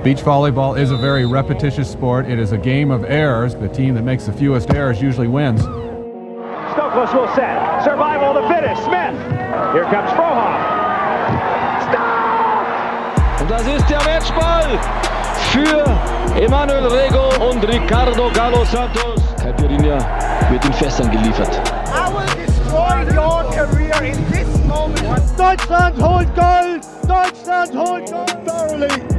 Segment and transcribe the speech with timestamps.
[0.00, 2.26] Beach volleyball is a very repetitious sport.
[2.26, 3.54] It is a game of errors.
[3.54, 5.60] The team that makes the fewest errors usually wins.
[5.60, 7.84] Stokos will set.
[7.84, 8.76] Survival to finish.
[8.78, 9.14] Smith.
[9.72, 10.58] Here comes Frohoff.
[11.86, 13.42] Stop!
[13.42, 14.80] Und das ist der Matchball
[15.52, 15.84] für
[16.40, 19.20] Emanuel Rego und Ricardo Galo Santos.
[19.40, 19.98] Caipirinha
[20.50, 21.60] wird in Fässern geliefert.
[21.94, 25.22] I will destroy your career in this moment.
[25.36, 26.82] Deutschland holt Gold!
[27.06, 28.42] Deutschland holt Gold!
[28.46, 29.11] Thoroughly deserved title!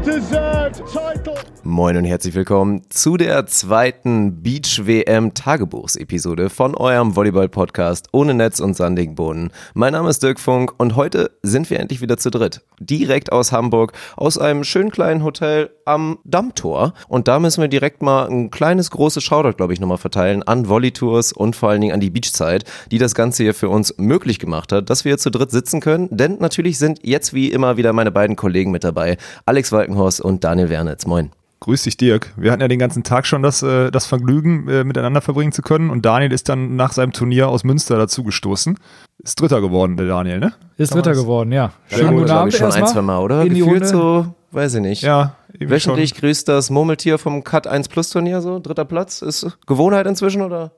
[1.64, 8.60] Moin und herzlich willkommen zu der zweiten Beach WM Tagebuchsepisode von eurem Volleyball-Podcast ohne Netz
[8.60, 9.52] und sandigen Boden.
[9.74, 12.64] Mein Name ist Dirk Funk und heute sind wir endlich wieder zu dritt.
[12.80, 16.94] Direkt aus Hamburg, aus einem schönen kleinen Hotel am Dammtor.
[17.08, 20.68] Und da müssen wir direkt mal ein kleines, großes Shoutout, glaube ich, nochmal verteilen an
[20.68, 24.40] Volley-Tours und vor allen Dingen an die Beachzeit, die das Ganze hier für uns möglich
[24.40, 26.10] gemacht hat, dass wir zu dritt sitzen können.
[26.12, 30.44] Denn natürlich sind jetzt wie immer wieder meine beiden Kollegen mit dabei, Alex Walkenhorst und
[30.44, 31.06] Daniel Wernitz.
[31.06, 31.32] Moin.
[31.60, 32.34] Grüß dich, Dirk.
[32.36, 35.62] Wir hatten ja den ganzen Tag schon das, äh, das Vergnügen, äh, miteinander verbringen zu
[35.62, 35.90] können.
[35.90, 38.78] Und Daniel ist dann nach seinem Turnier aus Münster dazugestoßen.
[39.24, 40.54] Ist Dritter geworden, der Daniel, ne?
[40.76, 41.72] Ist man Dritter geworden, ja.
[41.90, 43.44] Ja, Schönen gut, guten Abend ich schon ein, zwei Mal, oder?
[43.44, 45.04] In die Gefühlt so, weiß ich nicht.
[45.04, 49.22] Ja, Wöchentlich grüßt das Murmeltier vom Cut 1 Plus Turnier so, dritter Platz.
[49.22, 50.72] Ist Gewohnheit inzwischen oder?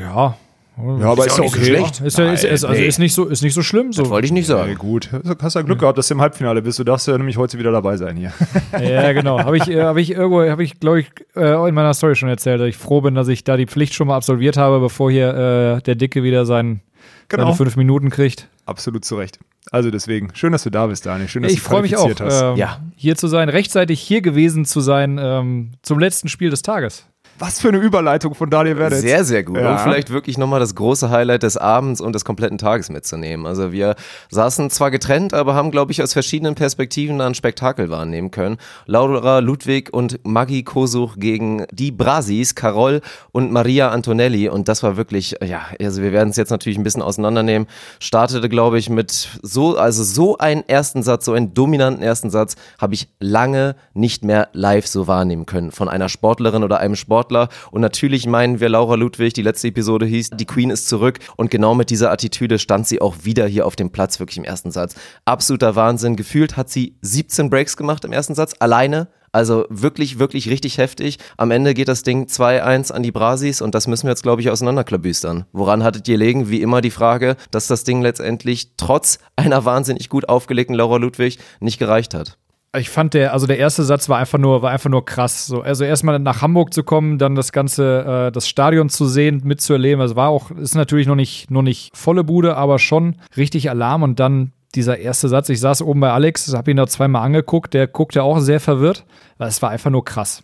[0.00, 0.36] Ja.
[0.76, 1.64] Ja, aber ist, auch ja okay.
[1.64, 2.00] schlecht.
[2.00, 2.86] Ist, ja- ist, ist, also nee.
[2.86, 3.92] ist, nicht so, ist nicht so schlimm.
[3.92, 4.02] So.
[4.02, 4.74] Das wollte ich nicht sagen.
[4.74, 5.08] gut.
[5.40, 6.78] Hast ja Glück gehabt, dass du im Halbfinale bist.
[6.80, 8.32] Du darfst ja nämlich heute wieder dabei sein hier.
[8.82, 9.38] Ja, genau.
[9.38, 12.28] Habe ich, äh, hab ich irgendwo, habe ich, glaube ich, äh, in meiner Story schon
[12.28, 15.10] erzählt, dass ich froh bin, dass ich da die Pflicht schon mal absolviert habe, bevor
[15.12, 16.80] hier äh, der Dicke wieder sein,
[17.28, 17.44] Genau.
[17.44, 18.48] seine fünf Minuten kriegt.
[18.66, 19.38] Absolut zu Recht.
[19.70, 21.28] Also deswegen, schön, dass du da bist, Daniel.
[21.28, 22.42] Schön, dass Ich du freue mich auch, hast.
[22.42, 22.80] ähm, Ja.
[22.96, 27.06] hier zu sein, rechtzeitig hier gewesen zu sein ähm, zum letzten Spiel des Tages.
[27.38, 29.00] Was für eine Überleitung von Daniel Werdet.
[29.00, 29.56] Sehr, sehr gut.
[29.56, 29.72] Ja.
[29.72, 33.44] Um vielleicht wirklich nochmal das große Highlight des Abends und des kompletten Tages mitzunehmen.
[33.44, 33.96] Also wir
[34.30, 38.58] saßen zwar getrennt, aber haben, glaube ich, aus verschiedenen Perspektiven ein Spektakel wahrnehmen können.
[38.86, 43.00] Laura Ludwig und Maggie Kosuch gegen die Brasis, Carol
[43.32, 44.48] und Maria Antonelli.
[44.48, 47.66] Und das war wirklich, ja, also wir werden es jetzt natürlich ein bisschen auseinandernehmen.
[47.98, 49.10] Startete, glaube ich, mit
[49.42, 54.24] so, also so einen ersten Satz, so einen dominanten ersten Satz, habe ich lange nicht
[54.24, 57.23] mehr live so wahrnehmen können von einer Sportlerin oder einem Sportler.
[57.70, 61.18] Und natürlich meinen wir Laura Ludwig, die letzte Episode hieß, die Queen ist zurück.
[61.36, 64.44] Und genau mit dieser Attitüde stand sie auch wieder hier auf dem Platz, wirklich im
[64.44, 64.94] ersten Satz.
[65.24, 66.16] Absoluter Wahnsinn.
[66.16, 69.08] Gefühlt hat sie 17 Breaks gemacht im ersten Satz, alleine.
[69.34, 71.18] Also wirklich, wirklich richtig heftig.
[71.36, 74.40] Am Ende geht das Ding 2-1 an die Brasis und das müssen wir jetzt, glaube
[74.40, 75.46] ich, auseinanderklabüstern.
[75.50, 76.50] Woran hattet ihr legen?
[76.50, 81.38] Wie immer die Frage, dass das Ding letztendlich trotz einer wahnsinnig gut aufgelegten Laura Ludwig
[81.58, 82.38] nicht gereicht hat.
[82.76, 85.46] Ich fand der, also der erste Satz war einfach nur, war einfach nur krass.
[85.46, 89.42] So, also erstmal nach Hamburg zu kommen, dann das ganze, äh, das Stadion zu sehen,
[89.44, 90.04] mitzuerleben.
[90.04, 94.02] Es war auch, ist natürlich noch nicht, noch nicht volle Bude, aber schon richtig Alarm
[94.02, 95.48] und dann dieser erste Satz.
[95.48, 99.04] Ich saß oben bei Alex, habe ihn da zweimal angeguckt, der guckte auch sehr verwirrt.
[99.38, 100.42] weil Es war einfach nur krass.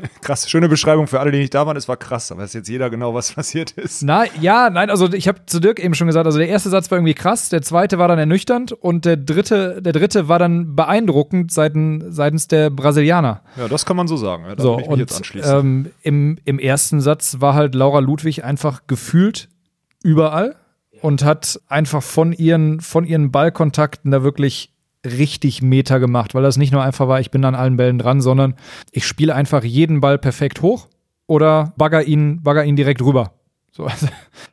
[0.22, 0.48] Krass.
[0.50, 1.76] Schöne Beschreibung für alle, die nicht da waren.
[1.76, 2.30] Es war krass.
[2.32, 4.02] Aber weiß jetzt jeder genau, was passiert ist.
[4.02, 6.90] Na, ja, nein, also ich habe zu Dirk eben schon gesagt, also der erste Satz
[6.90, 10.74] war irgendwie krass, der zweite war dann ernüchternd und der dritte, der dritte war dann
[10.76, 13.42] beeindruckend seiten, seitens der Brasilianer.
[13.56, 14.44] Ja, das kann man so sagen.
[14.46, 15.58] Ja, So, würde ich mich und jetzt anschließen.
[15.58, 19.48] ähm, im, im ersten Satz war halt Laura Ludwig einfach gefühlt
[20.02, 20.56] überall
[21.02, 24.72] und hat einfach von ihren, von ihren Ballkontakten da wirklich
[25.06, 28.20] richtig Meter gemacht, weil das nicht nur einfach war, ich bin an allen Bällen dran,
[28.20, 28.54] sondern
[28.90, 30.88] ich spiele einfach jeden Ball perfekt hoch
[31.26, 33.32] oder bagger ihn, bagger ihn direkt rüber.
[33.72, 34.08] So, also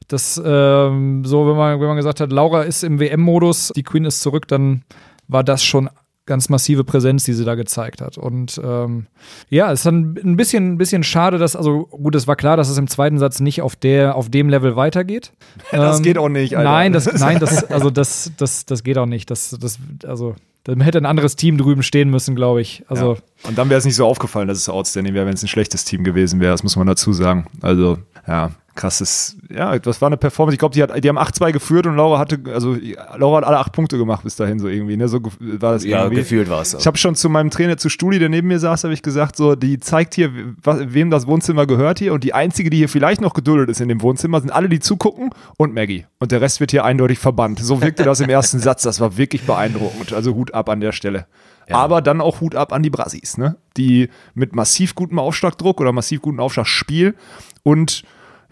[0.08, 4.06] das, ähm, so, wenn man, wenn man gesagt hat, Laura ist im WM-Modus, die Queen
[4.06, 4.84] ist zurück, dann
[5.28, 5.90] war das schon
[6.26, 8.18] ganz massive Präsenz, die sie da gezeigt hat.
[8.18, 9.08] Und ähm,
[9.50, 12.56] ja, es ist dann ein bisschen, ein bisschen schade, dass, also gut, es war klar,
[12.56, 15.34] dass es im zweiten Satz nicht auf der, auf dem Level weitergeht.
[15.72, 16.70] Das Ähm, geht auch nicht, Alter.
[16.70, 19.30] Nein, das, nein, das, also das, das, das geht auch nicht.
[19.32, 22.84] Das, das, also, da hätte ein anderes Team drüben stehen müssen, glaube ich.
[22.88, 23.50] Also, ja.
[23.50, 25.84] Und dann wäre es nicht so aufgefallen, dass es outstanding wäre, wenn es ein schlechtes
[25.84, 26.52] Team gewesen wäre.
[26.52, 27.48] Das muss man dazu sagen.
[27.62, 27.98] Also,
[28.28, 30.56] ja, krasses, ja, das war eine Performance.
[30.56, 32.76] Ich glaube, die, hat- die haben 8-2 geführt und Laura hatte, also
[33.18, 34.98] Laura hat alle acht Punkte gemacht bis dahin so irgendwie.
[34.98, 35.08] Ne?
[35.08, 36.22] So war das Ja, irgendwie.
[36.22, 36.78] gefühlt war es so.
[36.80, 39.36] Ich habe schon zu meinem Trainer, zu Stuli, der neben mir saß, habe ich gesagt,
[39.36, 40.32] so, die zeigt hier,
[40.64, 43.90] wem das Wohnzimmer gehört hier und die einzige, die hier vielleicht noch geduldet ist in
[43.90, 46.06] dem Wohnzimmer, sind alle, die zugucken und Maggie.
[46.20, 47.60] Und der Rest wird hier eindeutig verbannt.
[47.60, 48.84] So wirkte das im ersten Satz.
[48.84, 50.14] Das war wirklich beeindruckend.
[50.14, 51.28] Also Hut ab an der Stelle.
[51.70, 53.56] Aber dann auch Hut ab an die Brasis, ne?
[53.78, 57.16] Die mit massiv gutem Aufschlagdruck oder massiv gutem Aufschlagspiel
[57.64, 58.04] und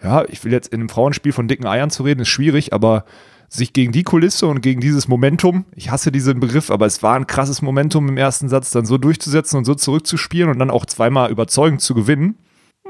[0.02, 3.04] ja, ich will jetzt in einem Frauenspiel von dicken Eiern zu reden, ist schwierig, aber
[3.48, 7.16] sich gegen die Kulisse und gegen dieses Momentum, ich hasse diesen Begriff, aber es war
[7.16, 10.86] ein krasses Momentum im ersten Satz, dann so durchzusetzen und so zurückzuspielen und dann auch
[10.86, 12.38] zweimal überzeugend zu gewinnen.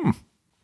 [0.00, 0.14] Hm.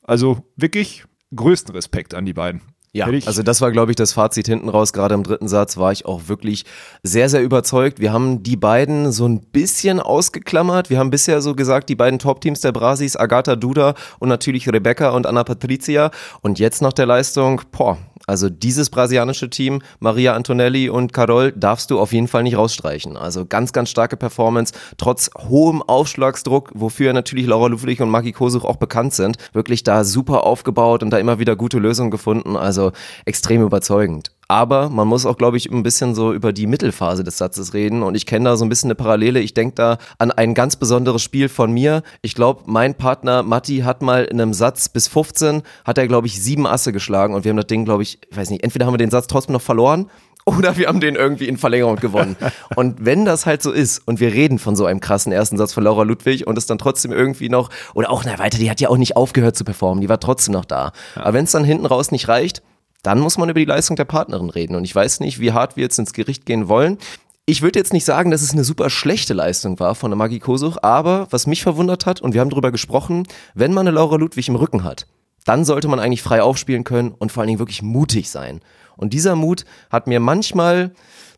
[0.03, 1.05] Also wirklich
[1.35, 2.63] größten Respekt an die beiden.
[2.93, 4.93] Ja, also das war, glaube ich, das Fazit hinten raus.
[4.93, 6.65] Gerade im dritten Satz war ich auch wirklich
[7.03, 8.01] sehr, sehr überzeugt.
[8.01, 10.89] Wir haben die beiden so ein bisschen ausgeklammert.
[10.89, 15.11] Wir haben bisher so gesagt, die beiden Top-Teams der Brasis, Agatha Duda und natürlich Rebecca
[15.11, 16.11] und Anna Patricia.
[16.41, 17.99] Und jetzt nach der Leistung, boah,
[18.29, 23.17] also dieses brasilianische Team, Maria Antonelli und Carol, darfst du auf jeden Fall nicht rausstreichen.
[23.17, 28.65] Also ganz, ganz starke Performance, trotz hohem Aufschlagsdruck, wofür natürlich Laura Ludwig und Maki Kosuch
[28.65, 29.39] auch bekannt sind.
[29.55, 32.57] Wirklich da super aufgebaut und da immer wieder gute Lösungen gefunden.
[32.57, 32.78] Also
[33.25, 34.33] extrem überzeugend.
[34.51, 38.03] Aber man muss auch, glaube ich, ein bisschen so über die Mittelphase des Satzes reden.
[38.03, 39.41] Und ich kenne da so ein bisschen eine Parallele.
[39.41, 42.03] Ich denke da an ein ganz besonderes Spiel von mir.
[42.23, 46.29] Ich glaube, mein Partner Matti hat mal in einem Satz bis 15, hat er, glaube
[46.29, 47.35] ich, sieben Asse geschlagen.
[47.35, 49.27] Und wir haben das Ding, glaube ich, ich weiß nicht, entweder haben wir den Satz
[49.27, 50.11] trotzdem noch verloren
[50.57, 52.37] oder wir haben den irgendwie in Verlängerung gewonnen.
[52.77, 55.73] Und wenn das halt so ist und wir reden von so einem krassen ersten Satz
[55.73, 58.81] von Laura Ludwig und es dann trotzdem irgendwie noch, oder auch, na weiter, die hat
[58.81, 60.93] ja auch nicht aufgehört zu performen, die war trotzdem noch da.
[61.15, 62.63] Aber wenn es dann hinten raus nicht reicht,
[63.03, 64.75] dann muss man über die Leistung der Partnerin reden.
[64.75, 66.99] Und ich weiß nicht, wie hart wir jetzt ins Gericht gehen wollen.
[67.47, 70.39] Ich würde jetzt nicht sagen, dass es eine super schlechte Leistung war von der Maggie
[70.39, 74.17] Kosuch, aber was mich verwundert hat, und wir haben darüber gesprochen, wenn man eine Laura
[74.17, 75.07] Ludwig im Rücken hat,
[75.47, 78.61] dann sollte man eigentlich frei aufspielen können und vor allen Dingen wirklich mutig sein.
[78.99, 80.91] Und dieser Mut hat mir manchmal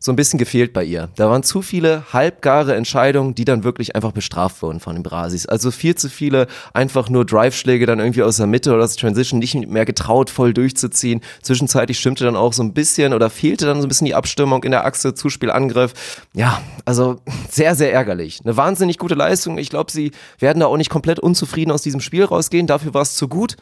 [0.03, 1.09] so ein bisschen gefehlt bei ihr.
[1.15, 5.45] Da waren zu viele halbgare Entscheidungen, die dann wirklich einfach bestraft wurden von den Brasis.
[5.45, 9.01] Also viel zu viele einfach nur Drive-Schläge dann irgendwie aus der Mitte oder aus der
[9.01, 11.21] Transition nicht mehr getraut, voll durchzuziehen.
[11.43, 14.63] Zwischenzeitlich stimmte dann auch so ein bisschen oder fehlte dann so ein bisschen die Abstimmung
[14.63, 15.93] in der Achse, Zuspiel, Angriff.
[16.33, 18.39] Ja, also sehr, sehr ärgerlich.
[18.43, 19.59] Eine wahnsinnig gute Leistung.
[19.59, 22.65] Ich glaube, sie werden da auch nicht komplett unzufrieden aus diesem Spiel rausgehen.
[22.65, 23.55] Dafür war es zu gut.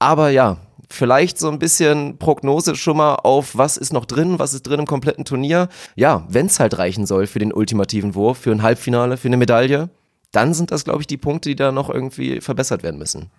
[0.00, 0.58] Aber ja,
[0.90, 4.80] vielleicht so ein bisschen Prognose schon mal auf, was ist noch drin, was ist drin
[4.80, 5.68] im kompletten Turnier.
[5.96, 9.36] Ja, wenn es halt reichen soll für den ultimativen Wurf, für ein Halbfinale, für eine
[9.36, 9.90] Medaille,
[10.34, 13.30] dann sind das, glaube ich, die Punkte, die da noch irgendwie verbessert werden müssen.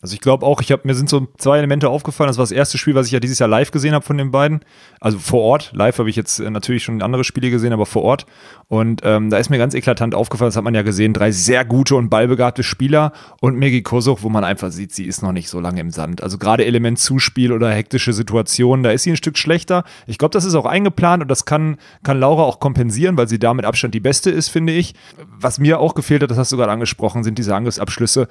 [0.00, 2.28] Also ich glaube auch, ich habe mir sind so zwei Elemente aufgefallen.
[2.28, 4.30] Das war das erste Spiel, was ich ja dieses Jahr live gesehen habe von den
[4.30, 4.60] beiden.
[5.00, 5.72] Also vor Ort.
[5.74, 8.26] Live habe ich jetzt äh, natürlich schon andere Spiele gesehen, aber vor Ort.
[8.68, 11.64] Und ähm, da ist mir ganz eklatant aufgefallen, das hat man ja gesehen, drei sehr
[11.64, 15.48] gute und ballbegabte Spieler und Maggie Kosuch, wo man einfach sieht, sie ist noch nicht
[15.48, 16.22] so lange im Sand.
[16.22, 19.84] Also gerade Element Zuspiel oder hektische Situationen, da ist sie ein Stück schlechter.
[20.06, 23.38] Ich glaube, das ist auch eingeplant und das kann, kann Laura auch kompensieren, weil sie
[23.38, 24.94] da mit Abstand die Beste ist, finde ich.
[25.38, 28.28] Was mir auch gefehlt hat, das hast du gerade angesprochen, sind diese Angriffsabschlüsse.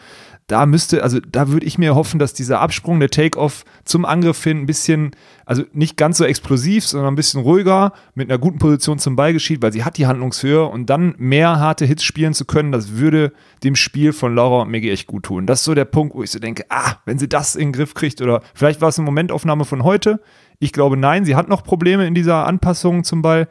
[0.47, 4.43] Da müsste, also da würde ich mir hoffen, dass dieser Absprung, der Take-Off zum Angriff
[4.43, 5.11] hin ein bisschen,
[5.45, 9.33] also nicht ganz so explosiv, sondern ein bisschen ruhiger, mit einer guten Position zum Ball
[9.33, 12.97] geschieht, weil sie hat die Handlungshöhe und dann mehr harte Hits spielen zu können, das
[12.97, 15.47] würde dem Spiel von Laura und Maggie echt gut tun.
[15.47, 17.73] Das ist so der Punkt, wo ich so denke, ah, wenn sie das in den
[17.73, 20.19] Griff kriegt oder vielleicht war es eine Momentaufnahme von heute.
[20.59, 23.47] Ich glaube, nein, sie hat noch Probleme in dieser Anpassung zum Ball.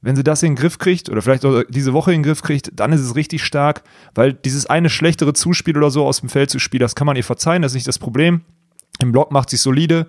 [0.00, 2.42] Wenn sie das in den Griff kriegt oder vielleicht auch diese Woche in den Griff
[2.42, 3.82] kriegt, dann ist es richtig stark,
[4.14, 7.16] weil dieses eine schlechtere Zuspiel oder so aus dem Feld zu spielen, das kann man
[7.16, 8.42] ihr verzeihen, das ist nicht das Problem.
[9.00, 10.06] Im Block macht sie solide,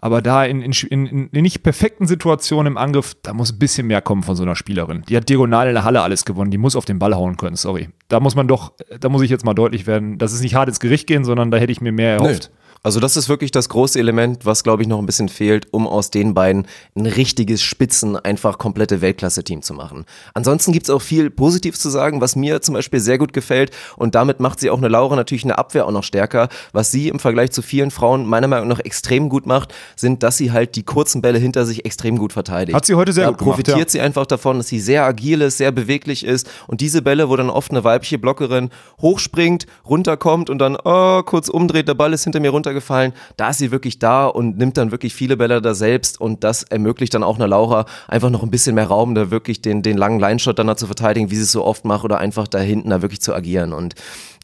[0.00, 3.86] aber da in, in, in, in nicht perfekten Situationen im Angriff, da muss ein bisschen
[3.86, 5.04] mehr kommen von so einer Spielerin.
[5.08, 7.56] Die hat diagonal in der Halle alles gewonnen, die muss auf den Ball hauen können,
[7.56, 7.88] sorry.
[8.08, 10.68] Da muss man doch, da muss ich jetzt mal deutlich werden, das ist nicht hart
[10.68, 12.50] ins Gericht gehen, sondern da hätte ich mir mehr erhofft.
[12.86, 15.88] Also das ist wirklich das große Element, was glaube ich noch ein bisschen fehlt, um
[15.88, 20.04] aus den beiden ein richtiges Spitzen, einfach komplette Weltklasse-Team zu machen.
[20.34, 23.72] Ansonsten gibt es auch viel Positives zu sagen, was mir zum Beispiel sehr gut gefällt
[23.96, 26.48] und damit macht sie auch eine Laura natürlich eine Abwehr auch noch stärker.
[26.70, 30.36] Was sie im Vergleich zu vielen Frauen meiner Meinung nach extrem gut macht, sind, dass
[30.36, 32.76] sie halt die kurzen Bälle hinter sich extrem gut verteidigt.
[32.76, 33.88] Hat sie heute sehr da gut gemacht, profitiert ja.
[33.88, 37.34] sie einfach davon, dass sie sehr agil ist, sehr beweglich ist und diese Bälle, wo
[37.34, 42.22] dann oft eine weibliche Blockerin hochspringt, runterkommt und dann oh, kurz umdreht, der Ball ist
[42.22, 45.74] hinter mir runtergefallen, da ist sie wirklich da und nimmt dann wirklich viele Bälle da
[45.74, 49.30] selbst und das ermöglicht dann auch einer Laura einfach noch ein bisschen mehr Raum, da
[49.30, 52.04] wirklich den, den langen Line-Shot dann da zu verteidigen, wie sie es so oft macht
[52.04, 53.94] oder einfach da hinten da wirklich zu agieren und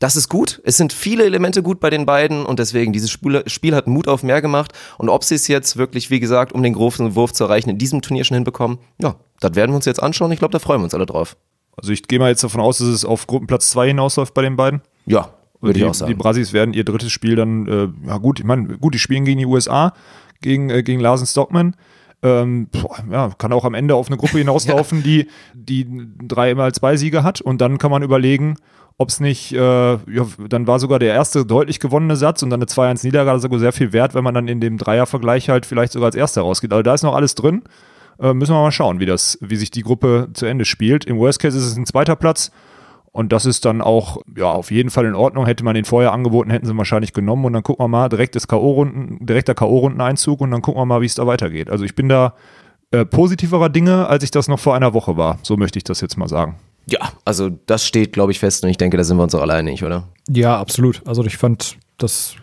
[0.00, 0.60] das ist gut.
[0.64, 4.08] Es sind viele Elemente gut bei den beiden und deswegen, dieses Spiel, Spiel hat Mut
[4.08, 4.72] auf mehr gemacht.
[4.98, 7.78] Und ob sie es jetzt wirklich, wie gesagt, um den großen Wurf zu erreichen, in
[7.78, 10.32] diesem Turnier schon hinbekommen, ja, das werden wir uns jetzt anschauen.
[10.32, 11.36] Ich glaube, da freuen wir uns alle drauf.
[11.76, 14.56] Also ich gehe mal jetzt davon aus, dass es auf Gruppenplatz 2 hinausläuft bei den
[14.56, 14.82] beiden.
[15.06, 15.28] Ja,
[15.62, 16.10] würde die, ich auch sagen.
[16.10, 19.24] Die Brasis werden ihr drittes Spiel dann, äh, ja gut, ich meine, gut, die spielen
[19.24, 19.94] gegen die USA,
[20.40, 21.76] gegen, äh, gegen Larsen Stockman.
[22.24, 22.68] Ähm,
[23.10, 25.86] ja, kann auch am Ende auf eine Gruppe hinauslaufen, die, die
[26.22, 28.56] dreimal zwei Siege hat und dann kann man überlegen,
[28.98, 32.60] ob es nicht, äh, ja, dann war sogar der erste deutlich gewonnene Satz und dann
[32.60, 36.06] eine 2-1-Niederlage sogar sehr viel wert, wenn man dann in dem Dreiervergleich halt vielleicht sogar
[36.06, 36.72] als Erster rausgeht.
[36.72, 37.62] Also da ist noch alles drin.
[38.20, 41.04] Äh, müssen wir mal schauen, wie, das, wie sich die Gruppe zu Ende spielt.
[41.04, 42.52] Im Worst Case ist es ein zweiter Platz.
[43.12, 45.44] Und das ist dann auch, ja, auf jeden Fall in Ordnung.
[45.44, 47.44] Hätte man den vorher angeboten, hätten sie wahrscheinlich genommen.
[47.44, 51.06] Und dann gucken wir mal, direktes K.O.-Runden, direkter K.O.-Rundeneinzug und dann gucken wir mal, wie
[51.06, 51.68] es da weitergeht.
[51.68, 52.34] Also ich bin da
[52.90, 55.38] äh, positiverer Dinge, als ich das noch vor einer Woche war.
[55.42, 56.56] So möchte ich das jetzt mal sagen.
[56.86, 59.42] Ja, also das steht, glaube ich, fest und ich denke, da sind wir uns auch
[59.42, 60.08] alle einig, oder?
[60.28, 61.02] Ja, absolut.
[61.06, 62.34] Also ich fand, das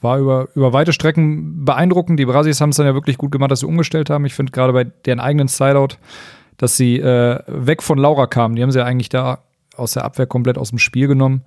[0.00, 2.18] war über, über weite Strecken beeindruckend.
[2.18, 4.24] Die Brasis haben es dann ja wirklich gut gemacht, dass sie umgestellt haben.
[4.24, 5.96] Ich finde gerade bei deren eigenen Sideout,
[6.56, 8.56] dass sie äh, weg von Laura kamen.
[8.56, 9.38] Die haben sie ja eigentlich da
[9.76, 11.42] aus der Abwehr komplett aus dem Spiel genommen.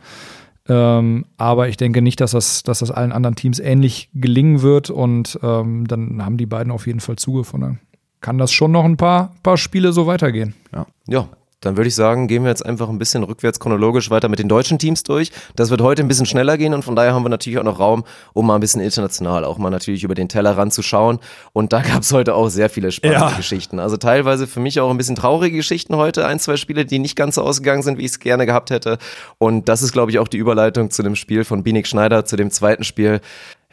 [0.70, 4.90] Ähm, aber ich denke nicht, dass das, dass das allen anderen Teams ähnlich gelingen wird.
[4.90, 7.80] Und ähm, dann haben die beiden auf jeden Fall zugefunden.
[8.20, 10.56] Kann das schon noch ein paar, paar Spiele so weitergehen.
[10.74, 10.88] Ja.
[11.08, 11.30] ja,
[11.62, 14.48] dann würde ich sagen, gehen wir jetzt einfach ein bisschen rückwärts chronologisch weiter mit den
[14.48, 15.32] deutschen Teams durch.
[15.56, 17.80] Das wird heute ein bisschen schneller gehen und von daher haben wir natürlich auch noch
[17.80, 21.20] Raum, um mal ein bisschen international auch mal natürlich über den Teller ranzuschauen.
[21.54, 23.38] Und da gab es heute auch sehr viele spannende ja.
[23.38, 23.80] Geschichten.
[23.80, 26.28] Also teilweise für mich auch ein bisschen traurige Geschichten heute.
[26.28, 29.00] Ein, zwei Spiele, die nicht ganz so ausgegangen sind, wie ich es gerne gehabt hätte.
[29.40, 32.36] Und das ist, glaube ich, auch die Überleitung zu dem Spiel von Binik Schneider, zu
[32.36, 33.20] dem zweiten Spiel.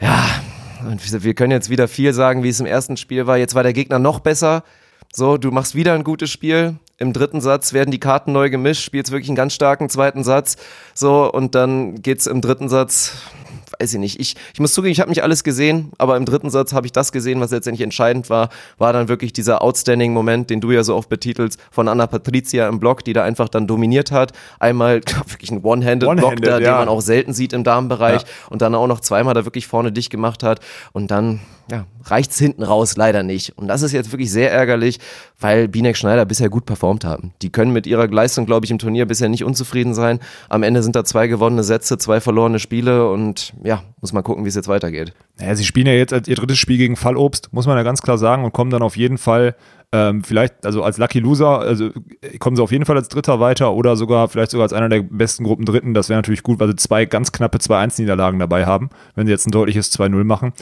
[0.00, 0.24] Ja,
[0.88, 3.36] und wir können jetzt wieder viel sagen, wie es im ersten Spiel war.
[3.36, 4.64] Jetzt war der Gegner noch besser.
[5.12, 6.78] So, du machst wieder ein gutes Spiel.
[6.96, 10.56] Im dritten Satz werden die Karten neu gemischt, spielst wirklich einen ganz starken zweiten Satz.
[10.94, 13.16] So, und dann geht's im dritten Satz
[13.78, 14.20] weiß ich nicht.
[14.20, 16.92] Ich, ich muss zugeben, ich habe nicht alles gesehen, aber im dritten Satz habe ich
[16.92, 20.94] das gesehen, was letztendlich entscheidend war, war dann wirklich dieser Outstanding-Moment, den du ja so
[20.94, 24.32] oft betitelst, von Anna Patricia im Block, die da einfach dann dominiert hat.
[24.58, 26.58] Einmal wirklich ein One-Handed-Block One da, ja.
[26.58, 28.28] den man auch selten sieht im Damenbereich ja.
[28.50, 30.60] und dann auch noch zweimal da wirklich vorne dicht gemacht hat
[30.92, 31.40] und dann
[31.70, 33.56] ja, reicht's hinten raus leider nicht.
[33.56, 34.98] Und das ist jetzt wirklich sehr ärgerlich,
[35.40, 37.32] weil Binek Schneider bisher gut performt haben.
[37.40, 40.20] Die können mit ihrer Leistung, glaube ich, im Turnier bisher nicht unzufrieden sein.
[40.50, 44.44] Am Ende sind da zwei gewonnene Sätze, zwei verlorene Spiele und ja, muss man gucken,
[44.44, 45.14] wie es jetzt weitergeht.
[45.38, 48.02] Naja, sie spielen ja jetzt als ihr drittes Spiel gegen Fallobst, muss man ja ganz
[48.02, 49.56] klar sagen, und kommen dann auf jeden Fall
[49.90, 51.90] ähm, vielleicht, also als Lucky Loser, also
[52.40, 55.02] kommen sie auf jeden Fall als Dritter weiter oder sogar, vielleicht sogar als einer der
[55.02, 55.94] besten Gruppen Dritten.
[55.94, 59.46] Das wäre natürlich gut, weil sie zwei ganz knappe 2-1-Niederlagen dabei haben, wenn sie jetzt
[59.46, 60.52] ein deutliches 2-0 machen.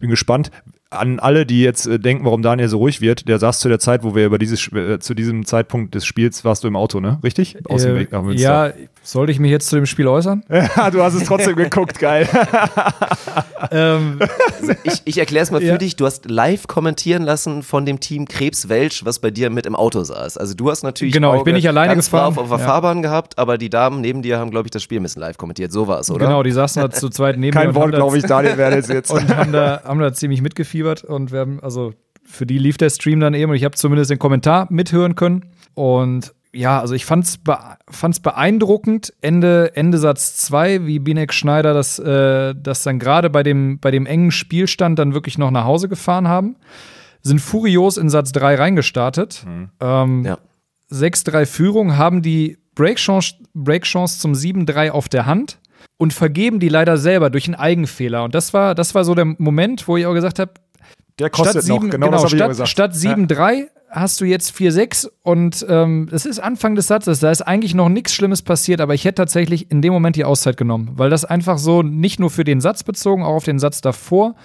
[0.00, 0.50] Bin gespannt
[0.90, 3.78] an alle, die jetzt äh, denken, warum Daniel so ruhig wird, der saß zu der
[3.78, 6.98] Zeit, wo wir über dieses, äh, zu diesem Zeitpunkt des Spiels warst du im Auto,
[6.98, 7.20] ne?
[7.22, 7.56] Richtig?
[7.68, 8.68] Aus äh, Weg nach Münster.
[8.68, 10.44] Ja, sollte ich mich jetzt zu dem Spiel äußern?
[10.76, 12.28] Ja, du hast es trotzdem geguckt, geil.
[13.70, 14.18] ähm,
[14.84, 15.78] ich ich erkläre es mal für ja.
[15.78, 15.96] dich.
[15.96, 19.74] Du hast live kommentieren lassen von dem Team Krebs Welsch, was bei dir mit im
[19.74, 20.36] Auto saß.
[20.38, 22.26] Also du hast natürlich genau, ich bin nicht alleine gefahren.
[22.26, 22.64] auf, auf der ja.
[22.64, 25.38] Fahrbahn gehabt, aber die Damen neben dir haben, glaube ich, das Spiel ein bisschen live
[25.38, 25.72] kommentiert.
[25.72, 26.26] So war es, oder?
[26.26, 27.72] Genau, die saßen da zu zweit neben Kein mir.
[27.72, 29.10] Kein Wort, glaube ich, Daniel wäre jetzt.
[29.10, 32.90] Und haben da, haben da ziemlich mitgefiebert und wir haben also für die lief der
[32.90, 35.46] Stream dann eben und ich habe zumindest den Kommentar mithören können.
[35.74, 37.56] Und ja, also ich fand's, be
[37.88, 43.42] fand's beeindruckend, Ende, Ende Satz 2, wie Binek Schneider das, äh, das dann gerade bei
[43.42, 46.56] dem, bei dem engen Spielstand dann wirklich noch nach Hause gefahren haben.
[47.22, 49.44] Sind furios in Satz 3 reingestartet.
[49.46, 49.70] Mhm.
[49.80, 50.38] Ähm, ja.
[50.90, 55.58] 6-3 Führung, haben die Breakchance, Breakchance zum 7-3 auf der Hand
[55.98, 58.24] und vergeben die leider selber durch einen Eigenfehler.
[58.24, 60.54] Und das war, das war so der Moment, wo ich auch gesagt habe,
[61.18, 63.66] der kostet statt 7, noch, genau, genau statt, statt 7-3 ja.
[63.90, 67.88] Hast du jetzt 4-6 und ähm, es ist Anfang des Satzes, da ist eigentlich noch
[67.88, 71.24] nichts Schlimmes passiert, aber ich hätte tatsächlich in dem Moment die Auszeit genommen, weil das
[71.24, 74.36] einfach so nicht nur für den Satz bezogen, auch auf den Satz davor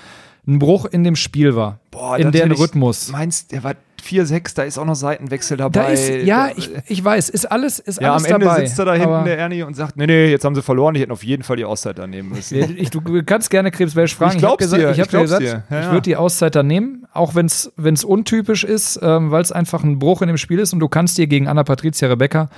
[0.47, 1.79] ein Bruch in dem Spiel war.
[1.91, 3.09] Boah, in deren Rhythmus.
[3.09, 3.75] Meinst, der war
[4.05, 5.71] 4-6, da ist auch noch Seitenwechsel dabei.
[5.71, 8.79] Da ist, ja, ich, ich weiß, ist alles, ist ja, alles am Ende dabei, sitzt
[8.79, 11.11] er da hinten, der Ernie, und sagt, nee, nee, jetzt haben sie verloren, die hätten
[11.11, 12.77] auf jeden Fall die Auszeit da nehmen müssen.
[12.77, 14.37] ich, du kannst gerne Krebswelsch fragen.
[14.37, 16.63] Ich, ich habe gesagt, dir, ich, hab dir gesagt, ja, ich würde die Auszeit da
[16.63, 20.59] nehmen, auch wenn es untypisch ist, ähm, weil es einfach ein Bruch in dem Spiel
[20.59, 22.49] ist und du kannst dir gegen Anna Patricia Rebecca,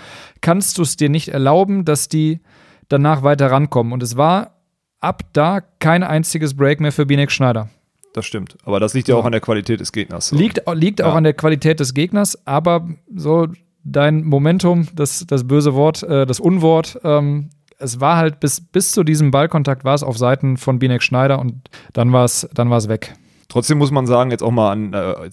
[0.41, 2.41] kannst du es dir nicht erlauben, dass die
[2.89, 3.93] danach weiter rankommen.
[3.93, 4.51] Und es war
[4.99, 7.69] ab da kein einziges Break mehr für Binek Schneider
[8.17, 8.57] das stimmt.
[8.63, 10.29] Aber das liegt ja auch an der Qualität des Gegners.
[10.29, 10.35] So.
[10.35, 11.07] Liegt, liegt ja.
[11.07, 13.47] auch an der Qualität des Gegners, aber so
[13.83, 18.91] dein Momentum, das, das böse Wort, äh, das Unwort, ähm, es war halt bis, bis
[18.91, 22.69] zu diesem Ballkontakt war es auf Seiten von Binek Schneider und dann war es dann
[22.71, 23.13] weg.
[23.49, 25.29] Trotzdem muss man sagen, jetzt auch mal an äh,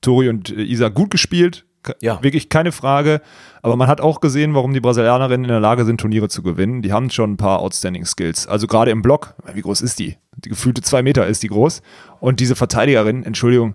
[0.00, 1.64] Tori und Isa gut gespielt,
[2.00, 2.22] ja.
[2.22, 3.20] Wirklich keine Frage.
[3.62, 6.82] Aber man hat auch gesehen, warum die Brasilianerinnen in der Lage sind, Turniere zu gewinnen.
[6.82, 8.46] Die haben schon ein paar Outstanding Skills.
[8.46, 10.16] Also gerade im Block, wie groß ist die?
[10.36, 11.82] Die gefühlte zwei Meter ist die groß.
[12.20, 13.74] Und diese Verteidigerin, Entschuldigung,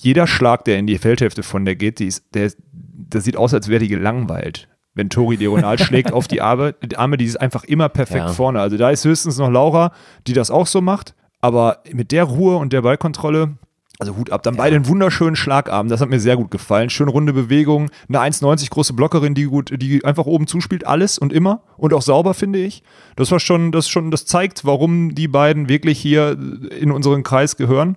[0.00, 3.54] jeder Schlag, der in die Feldhälfte von der geht, die ist, der, das sieht aus,
[3.54, 4.68] als wäre die gelangweilt.
[4.94, 8.32] Wenn Tori diagonal schlägt auf die Arme, die Arme, die ist einfach immer perfekt ja.
[8.32, 8.60] vorne.
[8.60, 9.92] Also da ist höchstens noch Laura,
[10.26, 11.14] die das auch so macht.
[11.40, 13.56] Aber mit der Ruhe und der Ballkontrolle,
[14.02, 14.42] also Hut ab.
[14.42, 14.58] Dann ja.
[14.58, 15.90] beide einen wunderschönen Schlagabend.
[15.90, 16.90] Das hat mir sehr gut gefallen.
[16.90, 17.90] Schön runde Bewegung.
[18.08, 20.86] Eine 1,90 große Blockerin, die gut, die einfach oben zuspielt.
[20.86, 21.62] Alles und immer.
[21.76, 22.82] Und auch sauber, finde ich.
[23.16, 26.36] Das war schon, das schon, das zeigt, warum die beiden wirklich hier
[26.78, 27.96] in unseren Kreis gehören.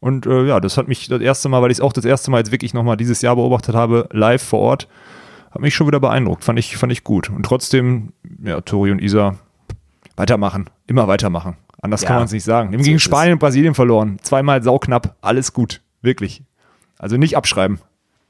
[0.00, 2.30] Und äh, ja, das hat mich das erste Mal, weil ich es auch das erste
[2.30, 4.88] Mal jetzt wirklich nochmal dieses Jahr beobachtet habe, live vor Ort,
[5.50, 6.44] hat mich schon wieder beeindruckt.
[6.44, 7.30] Fand ich, fand ich gut.
[7.30, 9.36] Und trotzdem, ja, Tori und Isa,
[10.16, 10.70] weitermachen.
[10.86, 11.56] Immer weitermachen.
[11.80, 12.70] Anders ja, kann man es nicht sagen.
[12.70, 14.18] Wir haben so gegen Spanien und Brasilien verloren.
[14.22, 15.16] Zweimal sauknapp.
[15.20, 15.80] Alles gut.
[16.02, 16.42] Wirklich.
[16.98, 17.80] Also nicht abschreiben.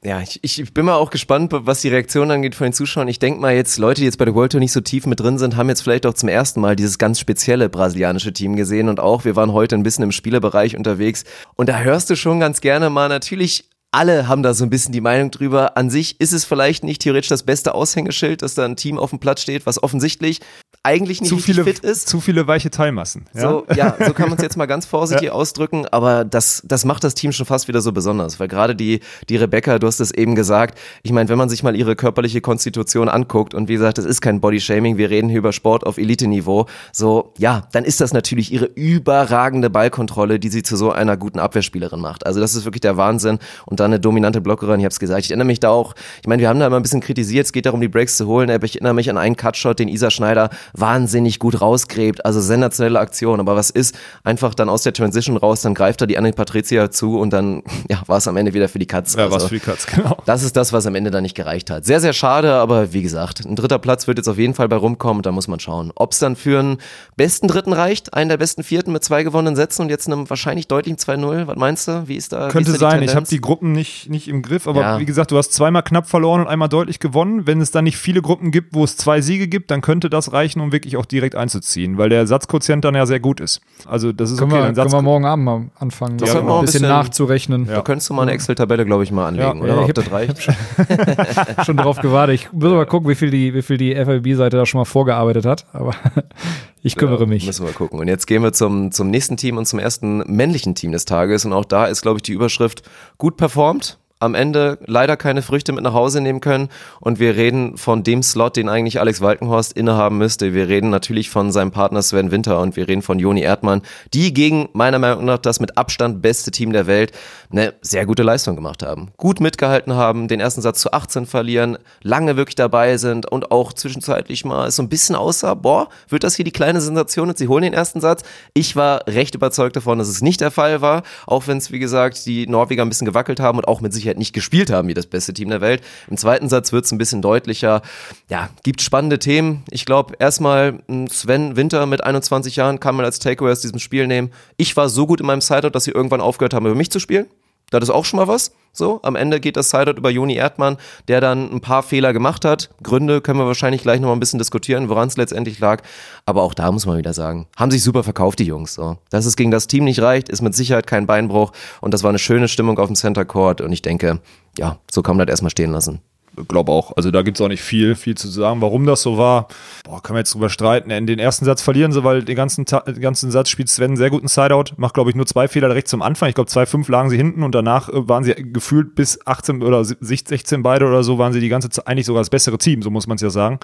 [0.05, 3.09] Ja, ich, ich bin mal auch gespannt, was die Reaktion angeht von den Zuschauern.
[3.09, 5.19] Ich denke mal jetzt, Leute, die jetzt bei der World Tour nicht so tief mit
[5.19, 8.89] drin sind, haben jetzt vielleicht auch zum ersten Mal dieses ganz spezielle brasilianische Team gesehen
[8.89, 11.25] und auch, wir waren heute ein bisschen im Spielerbereich unterwegs
[11.57, 14.93] und da hörst du schon ganz gerne mal natürlich alle haben da so ein bisschen
[14.93, 15.77] die Meinung drüber.
[15.77, 19.11] An sich ist es vielleicht nicht theoretisch das beste Aushängeschild, dass da ein Team auf
[19.11, 20.41] dem Platz steht, was offensichtlich
[20.83, 22.09] eigentlich nicht zu viele, fit ist.
[22.09, 23.25] Zu viele weiche Teilmassen.
[23.35, 25.33] Ja, so, ja, so kann man es jetzt mal ganz vorsichtig ja.
[25.33, 29.01] ausdrücken, aber das, das macht das Team schon fast wieder so besonders, weil gerade die,
[29.29, 32.41] die Rebecca, du hast es eben gesagt, ich meine, wenn man sich mal ihre körperliche
[32.41, 35.99] Konstitution anguckt und wie gesagt, das ist kein Bodyshaming, wir reden hier über Sport auf
[35.99, 41.17] Elite-Niveau, so, ja, dann ist das natürlich ihre überragende Ballkontrolle, die sie zu so einer
[41.17, 42.27] guten Abwehrspielerin macht.
[42.27, 45.25] Also das ist wirklich der Wahnsinn und dann eine dominante Blockerin, ich habe es gesagt,
[45.25, 47.53] ich erinnere mich da auch, ich meine, wir haben da immer ein bisschen kritisiert, es
[47.53, 50.11] geht darum, die Breaks zu holen, aber ich erinnere mich an einen Cutshot, den Isa
[50.11, 53.41] Schneider wahnsinnig gut rausgräbt, also sensationelle Aktion.
[53.41, 53.97] Aber was ist?
[54.25, 57.63] Einfach dann aus der Transition raus, dann greift er die Anne Patricia zu und dann
[57.91, 59.15] ja, war es am Ende wieder für die Katz.
[59.15, 60.19] Ja, also, was für die Katz, genau.
[60.27, 61.85] Das ist das, was am Ende dann nicht gereicht hat.
[61.85, 64.77] Sehr, sehr schade, aber wie gesagt, ein dritter Platz wird jetzt auf jeden Fall bei
[64.77, 65.93] rumkommen, da muss man schauen.
[65.95, 66.79] Ob es dann für einen
[67.17, 70.69] besten Dritten reicht, einen der besten Vierten mit zwei gewonnenen Sätzen und jetzt einem wahrscheinlich
[70.69, 71.47] deutlichen 2-0.
[71.47, 72.09] Was meinst du?
[72.09, 72.49] Wie ist da?
[72.49, 74.99] Könnte ist da sein, ich habe die Gruppen nicht, nicht im Griff, aber ja.
[74.99, 77.47] wie gesagt, du hast zweimal knapp verloren und einmal deutlich gewonnen.
[77.47, 80.33] Wenn es dann nicht viele Gruppen gibt, wo es zwei Siege gibt, dann könnte das
[80.33, 83.61] reichen, um wirklich auch direkt einzuziehen, weil der Satzquotient dann ja sehr gut ist.
[83.87, 84.63] Also das ist können okay.
[84.63, 86.59] Wir, können wir morgen Abend mal anfangen, das ja, genau.
[86.59, 87.67] ein bisschen, bisschen nachzurechnen.
[87.67, 87.77] Ja.
[87.77, 89.77] Da könntest du mal eine Excel-Tabelle, glaube ich, mal anlegen, ja, oder?
[89.77, 92.35] Ja, ich habe hab schon, schon drauf gewartet.
[92.35, 95.47] Ich muss mal gucken, wie viel die, wie viel die FLB-Seite da schon mal vorgearbeitet
[95.47, 95.95] hat, aber
[96.89, 97.47] ich kümmere mich.
[97.47, 97.99] Müssen wir gucken.
[97.99, 101.45] Und jetzt gehen wir zum, zum nächsten Team und zum ersten männlichen Team des Tages.
[101.45, 102.83] Und auch da ist, glaube ich, die Überschrift
[103.17, 106.69] gut performt am Ende leider keine Früchte mit nach Hause nehmen können.
[107.01, 110.55] Und wir reden von dem Slot, den eigentlich Alex Walkenhorst innehaben müsste.
[110.55, 113.83] Wir reden natürlich von seinem Partner Sven Winter und wir reden von Joni Erdmann,
[114.15, 117.13] die gegen meiner Meinung nach das mit Abstand beste Team der Welt
[117.51, 119.11] eine sehr gute Leistung gemacht haben.
[119.17, 123.73] Gut mitgehalten haben, den ersten Satz zu 18 verlieren, lange wirklich dabei sind und auch
[123.73, 127.49] zwischenzeitlich mal so ein bisschen aussah, boah, wird das hier die kleine Sensation und sie
[127.49, 128.23] holen den ersten Satz.
[128.55, 131.79] Ich war recht überzeugt davon, dass es nicht der Fall war, auch wenn es, wie
[131.79, 134.89] gesagt, die Norweger ein bisschen gewackelt haben und auch mit Sicherheit Sicherheit nicht gespielt haben
[134.89, 135.83] wie das beste Team der Welt.
[136.09, 137.83] Im zweiten Satz wird es ein bisschen deutlicher.
[138.29, 139.65] Ja, gibt spannende Themen.
[139.71, 143.79] Ich glaube, erstmal hm, Sven Winter mit 21 Jahren kann man als Takeaway aus diesem
[143.79, 144.31] Spiel nehmen.
[144.57, 146.99] Ich war so gut in meinem Sideout, dass sie irgendwann aufgehört haben, über mich zu
[146.99, 147.27] spielen.
[147.71, 148.53] Das ist auch schon mal was.
[148.73, 150.77] So, am Ende geht das Sideout über Joni Erdmann,
[151.09, 152.71] der dann ein paar Fehler gemacht hat.
[152.83, 155.83] Gründe können wir wahrscheinlich gleich noch mal ein bisschen diskutieren, woran es letztendlich lag.
[156.27, 158.75] Aber auch da muss man wieder sagen, haben sich super verkauft, die Jungs.
[158.75, 158.99] So.
[159.11, 161.53] Dass es gegen das Team nicht reicht, ist mit Sicherheit kein Beinbruch.
[161.81, 163.61] Und das war eine schöne Stimmung auf dem Center Court.
[163.61, 164.21] Und ich denke,
[164.57, 166.01] ja, so kann man das erstmal stehen lassen
[166.47, 166.97] glaube auch.
[166.97, 169.49] Also da gibt es auch nicht viel, viel zu sagen, warum das so war.
[169.85, 170.91] Boah, kann man jetzt drüber streiten.
[170.91, 173.97] In den ersten Satz verlieren sie, weil den ganzen, den ganzen Satz spielt Sven einen
[173.97, 176.29] sehr guten Sideout, macht, glaube ich, nur zwei Fehler direkt zum Anfang.
[176.29, 179.63] Ich glaube, zwei fünf lagen sie hinten und danach äh, waren sie gefühlt bis 18
[179.63, 182.83] oder 16 beide oder so, waren sie die ganze Zeit eigentlich sogar das bessere Team,
[182.83, 183.59] so muss man es ja sagen.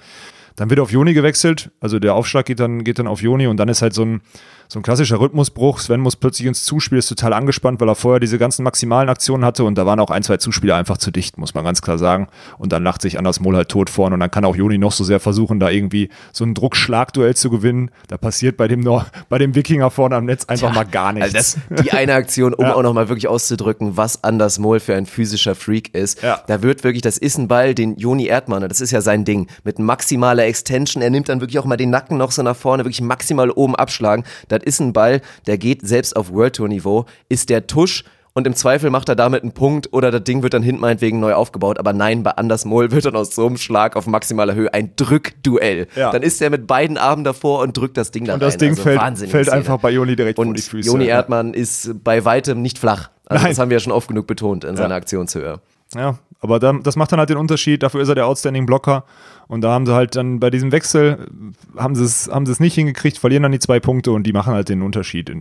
[0.55, 3.57] Dann wird auf Joni gewechselt, also der Aufschlag geht dann, geht dann auf Joni und
[3.57, 4.21] dann ist halt so ein,
[4.67, 5.79] so ein klassischer Rhythmusbruch.
[5.79, 9.45] Sven muss plötzlich ins Zuspiel, ist total angespannt, weil er vorher diese ganzen maximalen Aktionen
[9.45, 11.97] hatte und da waren auch ein, zwei Zuspieler einfach zu dicht, muss man ganz klar
[11.97, 12.27] sagen.
[12.57, 14.91] Und dann lacht sich Anders Mohl halt tot vorn und dann kann auch Joni noch
[14.91, 17.91] so sehr versuchen, da irgendwie so ein Druckschlagduell zu gewinnen.
[18.07, 21.13] Da passiert bei dem, Nor bei dem Wikinger vorne am Netz einfach ja, mal gar
[21.13, 21.35] nichts.
[21.35, 22.75] Also das, die eine Aktion, um ja.
[22.75, 26.21] auch nochmal wirklich auszudrücken, was Anders Mohl für ein physischer Freak ist.
[26.21, 26.41] Ja.
[26.47, 29.47] Da wird wirklich, das ist ein Ball, den Joni Erdmann, das ist ja sein Ding,
[29.63, 32.83] mit maximaler Extension, er nimmt dann wirklich auch mal den Nacken noch so nach vorne,
[32.83, 34.25] wirklich maximal oben abschlagen.
[34.59, 38.03] Das ist ein Ball, der geht selbst auf World Tour Niveau, ist der Tusch
[38.37, 41.21] und im Zweifel macht er damit einen Punkt oder das Ding wird dann hinten meinetwegen
[41.21, 41.79] neu aufgebaut.
[41.79, 44.91] Aber nein, bei Anders Moll wird dann aus so einem Schlag auf maximaler Höhe ein
[44.97, 45.87] Drückduell.
[45.95, 46.11] Ja.
[46.11, 48.59] Dann ist er mit beiden Armen davor und drückt das Ding da Und das rein.
[48.59, 50.85] Ding also fällt, fällt einfach bei Joni direkt und vor die Füße.
[50.85, 53.09] Joni Erdmann ist bei weitem nicht flach.
[53.25, 53.51] Also nein.
[53.51, 55.61] das haben wir ja schon oft genug betont in seiner Aktionshöhe.
[55.95, 57.81] Ja, aber dann, das macht dann halt den Unterschied.
[57.81, 59.03] Dafür ist er der Outstanding Blocker.
[59.47, 61.27] Und da haben sie halt dann bei diesem Wechsel,
[61.75, 64.33] haben sie es, haben sie es nicht hingekriegt, verlieren dann die zwei Punkte und die
[64.33, 65.31] machen halt den Unterschied.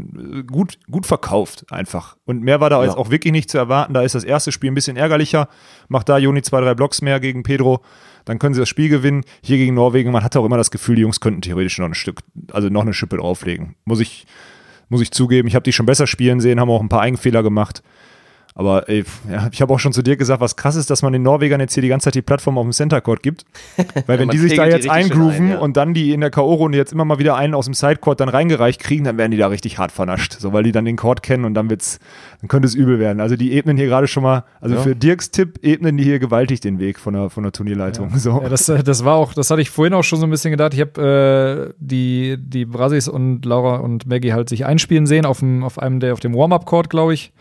[0.46, 2.16] Gut, gut verkauft einfach.
[2.24, 2.86] Und mehr war da ja.
[2.86, 3.94] jetzt auch wirklich nicht zu erwarten.
[3.94, 5.48] Da ist das erste Spiel ein bisschen ärgerlicher.
[5.88, 7.82] Macht da Juni zwei, drei Blocks mehr gegen Pedro.
[8.24, 9.24] Dann können sie das Spiel gewinnen.
[9.42, 11.94] Hier gegen Norwegen, man hatte auch immer das Gefühl, die Jungs könnten theoretisch noch ein
[11.94, 12.20] Stück,
[12.52, 13.74] also noch eine Schippe drauflegen.
[13.84, 14.26] Muss ich,
[14.88, 15.46] muss ich zugeben.
[15.48, 17.82] Ich habe die schon besser spielen sehen, haben auch ein paar Eigenfehler gemacht.
[18.56, 21.12] Aber ey, ja, ich habe auch schon zu dir gesagt, was krass ist, dass man
[21.12, 23.44] den Norwegern jetzt hier die ganze Zeit die Plattform auf dem Center Court gibt.
[24.06, 25.58] Weil wenn die sich da jetzt eingrooven ein, ja.
[25.58, 28.28] und dann die in der K.O.-Runde jetzt immer mal wieder einen aus dem Sidecourt dann
[28.28, 30.36] reingereicht kriegen, dann werden die da richtig hart vernascht.
[30.38, 31.98] So, weil die dann den Court kennen und dann wird's,
[32.40, 33.20] dann könnte es übel werden.
[33.20, 34.82] Also die ebnen hier gerade schon mal, also ja.
[34.82, 38.10] für Dirks Tipp ebnen die hier gewaltig den Weg von der, von der Turnierleitung.
[38.10, 38.18] Ja.
[38.18, 38.40] So.
[38.40, 40.74] Ja, das, das war auch, das hatte ich vorhin auch schon so ein bisschen gedacht.
[40.74, 45.40] Ich habe äh, die, die Brasis und Laura und Maggie halt sich einspielen sehen auf,
[45.40, 47.32] dem, auf einem der, auf dem Warm-Up-Court, glaube ich.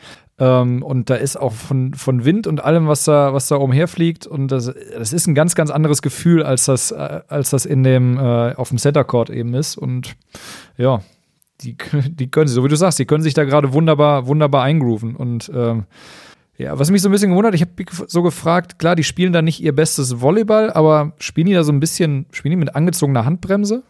[0.44, 4.28] Ähm, und da ist auch von, von Wind und allem, was da, was da umherfliegt.
[4.28, 7.84] Und das, das ist ein ganz, ganz anderes Gefühl, als das, äh, als das in
[7.84, 9.78] dem, äh, auf dem Center Court eben ist.
[9.78, 10.16] Und
[10.78, 11.02] ja,
[11.62, 11.78] die,
[12.10, 15.16] die können so wie du sagst, die können sich da gerade wunderbar, wunderbar eingrooven.
[15.16, 15.86] Und ähm,
[16.58, 17.72] ja, was mich so ein bisschen gewundert, ich habe
[18.08, 21.72] so gefragt, klar, die spielen da nicht ihr bestes Volleyball, aber spielen die da so
[21.72, 23.84] ein bisschen, spielen die mit angezogener Handbremse?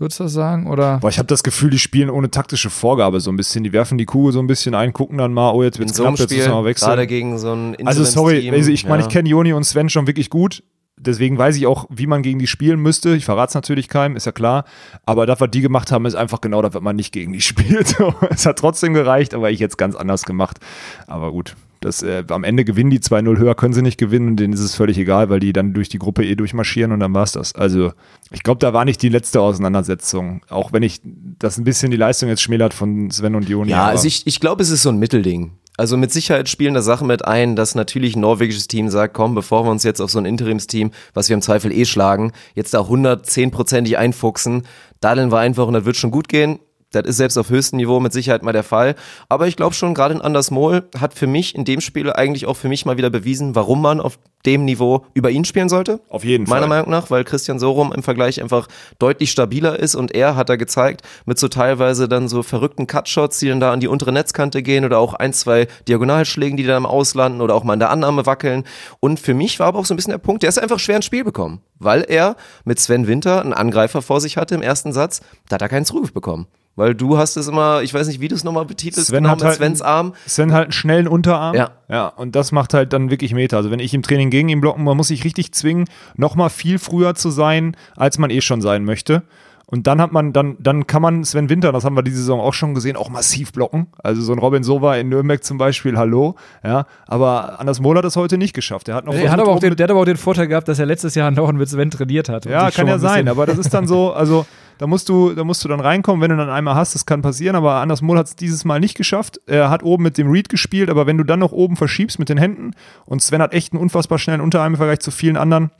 [0.00, 0.66] Würdest du das sagen?
[0.66, 0.96] Oder?
[0.98, 3.64] Boah, ich habe das Gefühl, die spielen ohne taktische Vorgabe so ein bisschen.
[3.64, 6.04] Die werfen die Kugel so ein bisschen ein, gucken dann mal, oh, jetzt wird's so
[6.04, 6.88] knapp, jetzt müssen wir mal wechseln.
[6.88, 9.06] gerade gegen so ein Also sorry, also ich meine, ja.
[9.06, 10.62] ich kenne Joni und Sven schon wirklich gut.
[10.98, 13.14] Deswegen weiß ich auch, wie man gegen die spielen müsste.
[13.14, 14.64] Ich verrate es natürlich keinem, ist ja klar.
[15.04, 17.40] Aber das, was die gemacht haben, ist einfach genau das, was man nicht gegen die
[17.42, 17.94] spielt.
[18.30, 20.60] Es hat trotzdem gereicht, aber ich jetzt ganz anders gemacht.
[21.08, 24.36] Aber gut, das, äh, am Ende gewinnen die 2-0 höher, können sie nicht gewinnen.
[24.36, 27.14] Denen ist es völlig egal, weil die dann durch die Gruppe eh durchmarschieren und dann
[27.14, 27.54] war's das.
[27.54, 27.92] Also
[28.30, 30.42] ich glaube, da war nicht die letzte Auseinandersetzung.
[30.50, 33.70] Auch wenn ich das ein bisschen die Leistung jetzt schmälert von Sven und Joni.
[33.70, 35.52] Ja, also ich, ich glaube, es ist so ein Mittelding.
[35.78, 39.34] Also mit Sicherheit spielen da Sachen mit ein, dass natürlich ein norwegisches Team sagt, komm,
[39.34, 42.74] bevor wir uns jetzt auf so ein Interimsteam, was wir im Zweifel eh schlagen, jetzt
[42.74, 44.64] da 110%ig einfuchsen,
[45.00, 46.58] daddeln wir einfach und das wird schon gut gehen.
[46.92, 48.96] Das ist selbst auf höchstem Niveau mit Sicherheit mal der Fall.
[49.28, 52.46] Aber ich glaube schon, gerade in Anders Mohl hat für mich in dem Spiel eigentlich
[52.46, 56.00] auch für mich mal wieder bewiesen, warum man auf dem Niveau über ihn spielen sollte.
[56.08, 56.68] Auf jeden Meiner Fall.
[56.68, 60.56] Meinung nach, weil Christian Sorum im Vergleich einfach deutlich stabiler ist und er hat da
[60.56, 64.62] gezeigt, mit so teilweise dann so verrückten Cutshots, die dann da an die untere Netzkante
[64.62, 67.90] gehen oder auch ein, zwei Diagonalschlägen, die dann im Auslanden oder auch mal in der
[67.90, 68.64] Annahme wackeln.
[68.98, 70.96] Und für mich war aber auch so ein bisschen der Punkt, der ist einfach schwer
[70.96, 74.92] ins Spiel bekommen, weil er mit Sven Winter einen Angreifer vor sich hatte im ersten
[74.92, 76.46] Satz, da hat er keinen Zugriff bekommen.
[76.80, 79.34] Weil du hast es immer, ich weiß nicht, wie du es nochmal betitelst, Sven genau
[79.34, 80.14] hat halt Svens Arm.
[80.26, 81.54] Sven halt einen schnellen Unterarm.
[81.54, 81.72] Ja.
[81.90, 83.58] Ja, und das macht halt dann wirklich Meter.
[83.58, 86.78] Also wenn ich im Training gegen ihn blocken, man muss sich richtig zwingen, nochmal viel
[86.78, 89.24] früher zu sein, als man eh schon sein möchte.
[89.70, 92.40] Und dann hat man, dann, dann kann man Sven Winter, das haben wir diese Saison
[92.40, 93.86] auch schon gesehen, auch massiv blocken.
[94.02, 96.34] Also so ein Robin Sova in Nürnberg zum Beispiel, hallo.
[96.64, 98.88] Ja, aber Anders Mohl hat es heute nicht geschafft.
[98.88, 100.48] Er hat noch Der versucht, hat, aber auch den, der hat aber auch den Vorteil
[100.48, 102.46] gehabt, dass er letztes Jahr noch mit Sven trainiert hat.
[102.46, 104.44] Ja, kann ja sein, aber das ist dann so, also
[104.78, 107.22] da musst du, da musst du dann reinkommen, wenn du dann einmal hast, das kann
[107.22, 109.40] passieren, aber Anders Mohl hat es dieses Mal nicht geschafft.
[109.46, 112.28] Er hat oben mit dem Read gespielt, aber wenn du dann noch oben verschiebst mit
[112.28, 112.72] den Händen
[113.04, 115.70] und Sven hat echt einen unfassbar schnellen Unterarm im Vergleich zu vielen anderen,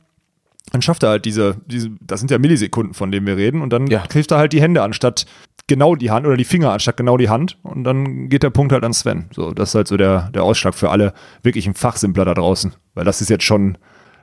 [0.71, 3.71] dann schafft er halt diese, diese, das sind ja Millisekunden, von denen wir reden, und
[3.73, 4.01] dann Ja.
[4.07, 5.25] trifft er halt die Hände anstatt
[5.67, 8.73] genau die Hand oder die Finger anstatt genau die Hand und dann geht der Punkt
[8.73, 9.25] halt an Sven.
[9.33, 13.05] So, das ist halt so der, der Ausschlag für alle wirklichen Fachsimpler da draußen, weil
[13.05, 13.77] das ist jetzt schon,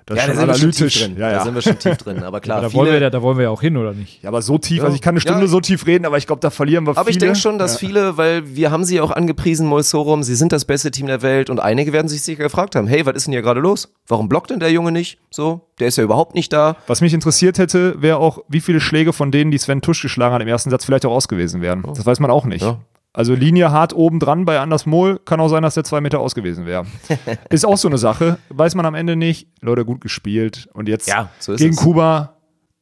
[0.08, 1.00] das Ja, ist da sind wir schon tief analytisch.
[1.02, 1.12] drin.
[1.18, 1.44] Ja, Da ja.
[1.44, 2.22] sind wir schon tief drin.
[2.24, 4.22] Aber klar, da, viele, wollen wir, ja- da wollen wir ja auch hin, oder nicht?
[4.22, 4.84] Ja, aber so tief, Ja.
[4.84, 5.46] also ich kann eine Stunde Ja.
[5.48, 7.26] so tief reden, aber ich glaube, da verlieren wir Aber ich viele.
[7.26, 10.90] denke schon, dass viele, weil wir haben sie auch angepriesen, Moisorum, sie sind das beste
[10.90, 13.42] Team der Welt und einige werden sich sicher gefragt haben, hey, was ist denn hier
[13.42, 13.92] gerade los?
[14.06, 15.18] Warum blockt denn der Junge nicht?
[15.30, 16.76] So, der ist ja überhaupt nicht da.
[16.86, 20.34] Was mich interessiert hätte, wäre auch, wie viele Schläge von denen, die Sven Tusch geschlagen
[20.34, 21.82] hat, im ersten Satz vielleicht auch aus gewesen wären.
[21.94, 22.62] Das weiß man auch nicht.
[22.64, 22.78] Ja.
[23.12, 26.20] Also Linie hart oben dran bei Anders Mohl, kann auch sein, dass der zwei Meter
[26.20, 26.86] aus gewesen wäre.
[27.50, 29.48] ist auch so eine Sache, weiß man am Ende nicht.
[29.60, 30.68] Leute, gut gespielt.
[30.74, 31.80] Und jetzt Ja, so ist gegen es.
[31.80, 32.34] Kuba,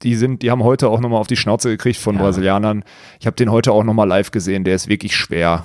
[0.02, 2.84] die sind, die haben heute auch nochmal auf die Schnauze gekriegt von Brasilianern.
[3.20, 5.64] Ich habe den heute auch nochmal live gesehen, der ist wirklich schwer.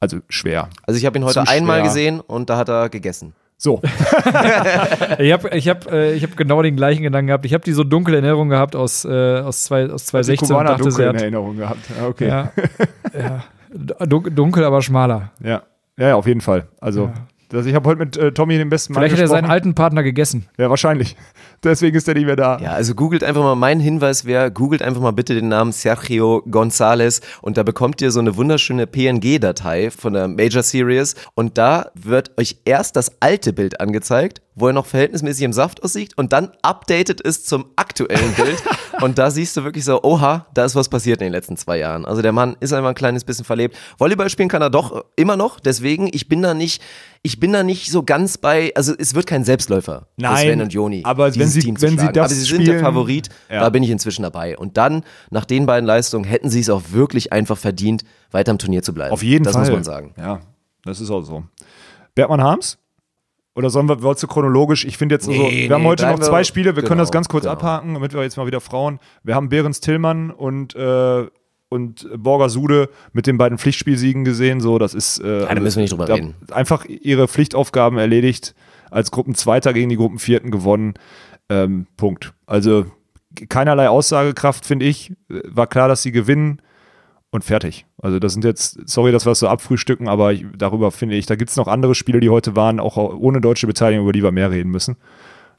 [0.00, 0.68] Also schwer.
[0.82, 1.84] Also ich habe ihn heute Zu einmal schwer.
[1.84, 3.32] gesehen und da hat er gegessen.
[3.56, 3.80] So.
[5.18, 7.46] Ich habe ich hab, äh, ich hab genau den gleichen Gedanken gehabt.
[7.46, 10.66] Ich habe die so dunkle Erinnerung gehabt aus, äh, aus, zwei, aus Die 2016 und
[10.66, 11.78] Kubaner hat, Erinnerung gehabt.
[11.98, 12.28] Ja, okay.
[12.28, 12.52] ja,
[13.18, 15.32] ja, dunkel, aber schmaler.
[15.42, 15.62] Ja,
[15.98, 16.68] ja, ja auf jeden Fall.
[16.80, 17.10] Also,
[17.54, 19.74] das, ich habe heute mit äh, Tommy den besten Mann Vielleicht hat er seinen alten
[19.74, 20.46] Partner gegessen.
[20.58, 21.16] Ja, wahrscheinlich.
[21.64, 22.58] Deswegen ist er nicht mehr da.
[22.58, 26.42] Ja, also googelt einfach mal, mein Hinweis wäre, googelt einfach mal bitte den Namen Sergio
[26.50, 31.90] González und da bekommt ihr so eine wunderschöne PNG-Datei von der Major Series und da
[31.94, 36.32] wird euch erst das alte Bild angezeigt, wo er noch verhältnismäßig im Saft aussieht und
[36.32, 38.62] dann updated ist zum aktuellen Bild
[39.02, 41.78] und da siehst du wirklich so, oha, da ist was passiert in den letzten zwei
[41.78, 42.04] Jahren.
[42.04, 43.76] Also der Mann ist einfach ein kleines bisschen verlebt.
[43.98, 46.80] Volleyball spielen kann er doch immer noch, deswegen, ich bin da nicht,
[47.22, 50.72] ich bin da nicht so ganz bei, also es wird kein Selbstläufer Nein, Sven und
[50.72, 51.02] Joni.
[51.04, 53.60] aber wenn dieses sie- Team wenn sie das aber sie sind der spielen- Favorit, Ja.
[53.60, 54.56] da bin ich inzwischen dabei.
[54.56, 58.58] Und dann, nach den beiden Leistungen, hätten sie es auch wirklich einfach verdient, weiter im
[58.58, 59.12] Turnier zu bleiben.
[59.12, 59.62] Auf jeden das Fall.
[59.62, 60.14] muss man sagen.
[60.16, 60.40] Ja,
[60.84, 61.42] das ist auch so.
[62.14, 62.78] Bergmann Harms?
[63.56, 64.84] Oder sollen wir, wolltest du chronologisch?
[64.84, 66.94] Ich finde jetzt, also, Nee, wir haben nee, heute noch wir- zwei Spiele, wir können
[66.94, 67.52] genau, das ganz kurz genau.
[67.52, 68.98] abhaken, damit wir jetzt mal wieder Frauen.
[69.22, 71.26] Wir haben Behrens Tillmann und, äh,
[71.68, 74.60] und Borger Sude mit den beiden Pflichtspielsiegen gesehen.
[74.60, 76.34] So, das ist äh, da müssen wir nicht drüber reden.
[76.50, 78.54] Einfach ihre Pflichtaufgaben erledigt,
[78.90, 80.94] als Gruppenzweiter gegen die Gruppenvierten gewonnen.
[81.48, 82.32] Ähm, Punkt.
[82.46, 82.86] Also
[83.48, 85.10] keinerlei Aussagekraft, finde ich.
[85.30, 86.60] Äh, War klar, dass sie gewinnen
[87.34, 87.84] und fertig.
[88.00, 91.26] Also das sind jetzt, sorry, dass wir es so abfrühstücken, aber ich, darüber finde ich,
[91.26, 94.22] da gibt es noch andere Spiele, die heute waren, auch ohne deutsche Beteiligung, über die
[94.22, 94.96] wir mehr reden müssen.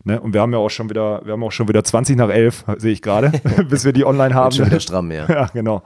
[0.06, 0.22] Ne?
[0.22, 2.64] Und wir haben ja auch schon wieder, wir haben auch schon wieder 20 nach 11,
[2.78, 3.34] sehe ich gerade,
[3.70, 4.54] bis wir die online haben.
[4.54, 5.26] Schon wieder stramm, ja.
[5.30, 5.84] Ja, genau.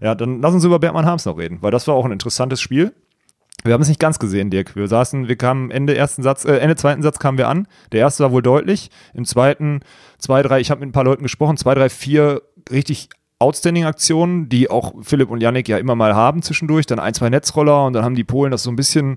[0.00, 2.60] Ja, dann lass uns über Bergmann Harms noch reden, weil das war auch ein interessantes
[2.60, 2.94] Spiel.
[3.64, 4.76] Wir haben es nicht ganz gesehen, Dirk.
[4.76, 7.66] Wir saßen, wir kamen Ende ersten Satz, äh, Ende zweiten Satz kamen wir an.
[7.90, 8.90] Der erste war wohl deutlich.
[9.12, 9.80] Im zweiten
[10.18, 13.08] zwei, drei, ich habe mit ein paar Leuten gesprochen, zwei, drei, vier richtig
[13.42, 16.86] outstanding Aktionen, die auch Philipp und Yannick ja immer mal haben zwischendurch.
[16.86, 19.16] Dann ein, zwei Netzroller und dann haben die Polen das so ein bisschen,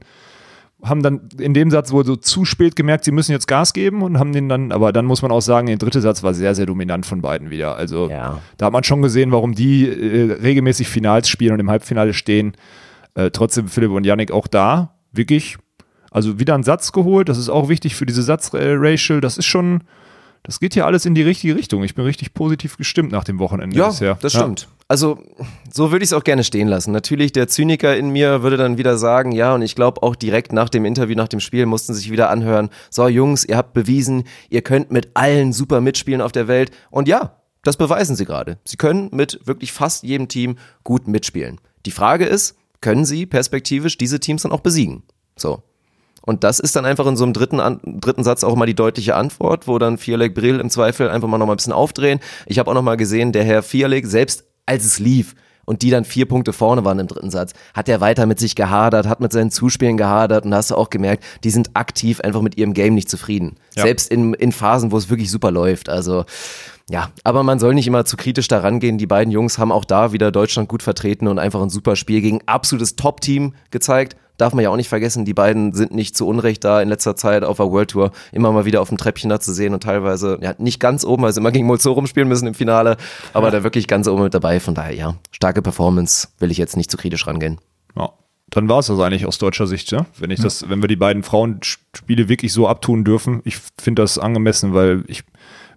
[0.84, 4.02] haben dann in dem Satz wohl so zu spät gemerkt, sie müssen jetzt Gas geben
[4.02, 6.54] und haben den dann, aber dann muss man auch sagen, der dritte Satz war sehr,
[6.56, 7.76] sehr dominant von beiden wieder.
[7.76, 8.42] Also Ja.
[8.58, 12.54] da hat man schon gesehen, warum die äh, regelmäßig Finals spielen und im Halbfinale stehen.
[13.16, 15.58] Äh, trotzdem Philipp und Yannick auch da, wirklich,
[16.12, 19.82] also wieder einen Satz geholt, das ist auch wichtig für diese Satzratio, das ist schon,
[20.46, 21.84] das geht hier alles in die richtige Richtung.
[21.84, 24.18] Ich bin richtig positiv gestimmt nach dem Wochenende Ja, bisher.
[24.22, 24.68] das stimmt.
[24.88, 25.20] Also,
[25.72, 26.92] so würde ich es auch gerne stehen lassen.
[26.92, 30.54] Natürlich, der Zyniker in mir würde dann wieder sagen, ja, und ich glaube auch direkt
[30.54, 34.26] nach dem Interview, nach dem Spiel, mussten sich wieder anhören, so Jungs, ihr habt bewiesen,
[34.50, 36.70] ihr könnt mit allen super mitspielen auf der Welt.
[36.92, 38.60] Und ja, das beweisen sie gerade.
[38.64, 41.60] Sie können mit wirklich fast jedem Team gut mitspielen.
[41.88, 45.02] Die Frage ist, können sie perspektivisch diese Teams dann auch besiegen?
[45.36, 45.64] So.
[46.26, 48.76] Und das ist dann einfach in so einem dritten, An dritten Satz auch mal die
[48.76, 52.20] deutliche Antwort, wo dann Fialek Brill im Zweifel einfach mal noch mal ein bisschen aufdrehen.
[52.46, 55.36] Ich habe auch noch mal gesehen, der Herr Fialek, selbst als es lief
[55.66, 58.56] und die dann vier Punkte vorne waren im dritten Satz, hat er weiter mit sich
[58.56, 62.22] gehadert, hat mit seinen Zuspielen gehadert und da hast du auch gemerkt, die sind aktiv
[62.22, 63.56] einfach mit ihrem Game nicht zufrieden.
[63.76, 63.84] Ja.
[63.84, 65.90] Selbst in, in Phasen, wo es wirklich super läuft.
[65.90, 66.26] Also
[66.88, 69.00] ja, aber man soll nicht immer zu kritisch da rangehen.
[69.00, 72.22] Die beiden Jungs haben auch da wieder Deutschland gut vertreten und einfach ein super Spiel
[72.22, 74.16] gegen absolutes Top-Team gezeigt.
[74.38, 77.16] Darf man ja auch nicht vergessen, die beiden sind nicht zu Unrecht da in letzter
[77.16, 79.84] Zeit auf der World Tour immer mal wieder auf dem Treppchen da zu sehen und
[79.84, 82.98] teilweise, ja, nicht ganz oben, weil sie immer gegen Molzorum spielen müssen im Finale,
[83.34, 84.60] aber da wirklich ganz oben mit dabei.
[84.60, 87.60] Von daher, ja, starke Performance, will ich jetzt nicht zu kritisch rangehen.
[87.96, 88.12] Ja.
[88.52, 90.06] Dann war es das eigentlich aus deutscher Sicht, ja?
[90.20, 93.42] Wenn ich das, wenn wir die beiden Frauenspiele wirklich so abtun dürfen.
[93.44, 95.24] Ich finde das angemessen, weil ich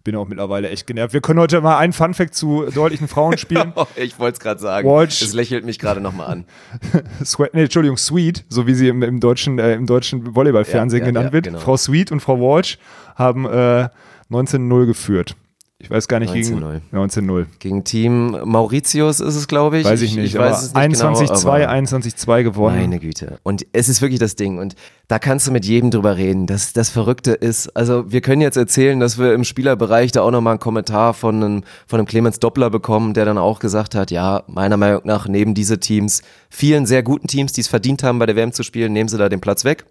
[0.09, 1.13] bin auch mittlerweile echt genervt.
[1.13, 3.75] Wir können heute mal einen Funfact zu deutlichen Frauenspielen.
[3.97, 4.89] ich wollte es gerade sagen.
[4.89, 5.21] Walsh.
[5.21, 6.45] Es lächelt mich gerade nochmal an.
[7.25, 11.07] Sweat, nee, Entschuldigung, Sweet, so wie sie im, im deutschen, äh, im deutschen Volleyballfernsehen Ja,
[11.07, 11.45] ja, genannt ja, wird.
[11.45, 11.59] genau.
[11.59, 12.79] Frau Sweet und Frau Walsh
[13.17, 13.91] haben äh,
[14.31, 15.37] 19-0 geführt.
[15.81, 16.81] Ich weiß gar nicht 19:0.
[16.91, 17.47] gegen 19-0.
[17.61, 19.85] Gegen Team Mauritius ist es, glaube ich.
[19.85, 20.35] Weiß ich nicht.
[20.35, 22.81] Ich weiß es nicht 21-2, genau, aber 21-2 gewonnen.
[22.81, 23.39] Meine Güte.
[23.45, 24.59] Und es ist wirklich das Ding.
[24.59, 24.75] Und
[25.07, 26.49] da kannst du mit jedem drüber reden.
[26.49, 30.33] Das, das Verrückte ist, also wir können jetzt erzählen, dass wir im Spielerbereich da auch
[30.33, 34.11] nochmal einen Kommentar von einem, von einem Clemens Doppler bekommen, der dann auch gesagt hat,
[34.11, 38.19] ja, meiner Meinung nach, neben diese Teams, vielen sehr guten Teams, die es verdient haben,
[38.19, 39.85] bei der WM zu spielen, nehmen sie da den Platz weg.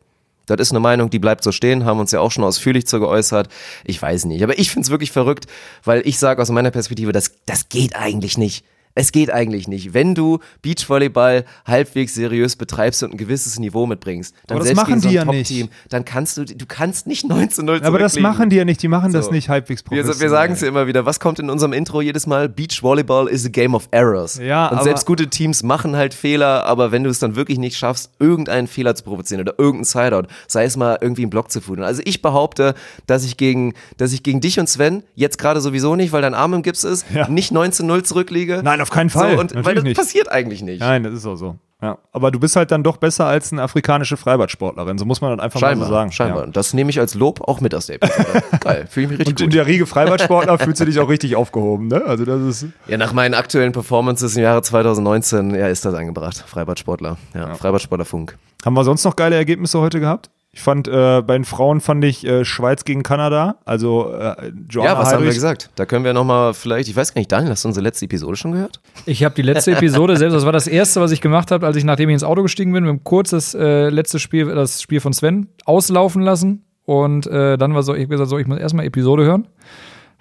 [0.56, 3.00] Das ist eine Meinung, die bleibt so stehen, haben uns ja auch schon ausführlich zu
[3.00, 3.50] geäußert.
[3.84, 5.46] Ich weiß nicht, aber ich find's wirklich verrückt,
[5.84, 8.66] weil ich sage aus meiner Perspektive, das, das geht eigentlich nicht.
[8.98, 9.94] Es geht eigentlich nicht.
[9.94, 15.00] Wenn du Beachvolleyball halbwegs seriös betreibst und ein gewisses Niveau mitbringst, dann Aber das machen
[15.00, 18.20] gegen so ein die ja Top-Team, dann kannst du, du kannst nicht 19-0 Aber das
[18.20, 19.32] machen die ja nicht, die machen das So.
[19.32, 20.20] nicht halbwegs Wir, professionell.
[20.20, 22.50] wir sagen es ja immer wieder, was kommt in unserem Intro jedes Mal?
[22.50, 24.40] Beach Volleyball is a game of errors.
[24.42, 27.78] Ja, und selbst gute Teams machen halt Fehler, aber wenn du es dann wirklich nicht
[27.78, 31.62] schaffst, irgendeinen Fehler zu provozieren oder irgendeinen Sideout, sei es mal irgendwie einen Block zu
[31.62, 31.86] fudeln.
[31.86, 32.74] Also ich behaupte,
[33.06, 36.34] dass ich gegen, dass ich gegen dich und Sven, jetzt gerade sowieso nicht, weil dein
[36.34, 37.28] Arm im Gips ist, Ja.
[37.30, 38.62] nicht 19-0 zurückliege.
[38.64, 39.34] Nein, auf keinen Fall.
[39.36, 39.98] So, und weil Natürlich das nicht.
[39.98, 40.80] passiert eigentlich nicht.
[40.80, 41.56] Nein, das ist auch so.
[41.82, 42.00] Ja.
[42.12, 44.98] Aber du bist halt dann doch besser als eine afrikanische Freibadsportlerin.
[44.98, 46.12] So muss man dann einfach mal Scheinbar, so sagen.
[46.12, 46.40] scheinbar.
[46.40, 46.44] Ja.
[46.46, 48.44] Und Das nehme ich als Lob auch mit aus der Episode.
[48.62, 49.54] Geil, fühle ich mich richtig Und in gut.
[49.56, 52.04] der Riege Freibadsportler fühlst du dich auch richtig aufgehoben, ne?
[52.06, 52.66] Also das ist.
[52.88, 56.44] Ja, nach meinen aktuellen Performances im Jahre 2019, ja, ist das angebracht.
[56.48, 57.18] Freibadsportler.
[57.36, 58.38] Ja, Freibadsportlerfunk.
[58.66, 60.32] Haben wir sonst noch geile Ergebnisse heute gehabt?
[60.52, 63.58] Ich fand, äh, bei den Frauen fand ich äh, Schweiz gegen Kanada.
[63.66, 65.70] Also äh, Joanna Ja, was haben wir Heidrich- gesagt?
[65.76, 68.36] Da können wir nochmal vielleicht, ich weiß gar nicht, Daniel, hast du unsere letzte Episode
[68.38, 68.80] schon gehört?
[69.06, 71.76] Ich habe die letzte Episode selbst, das war das erste, was ich gemacht habe, als
[71.78, 74.82] ich nachdem ich ins Auto gestiegen bin, wir haben kurz das äh, letzte Spiel, das
[74.82, 78.48] Spiel von Sven auslaufen lassen und äh, dann war so, ich hab gesagt, so, ich
[78.48, 79.48] muss erstmal Episode hören,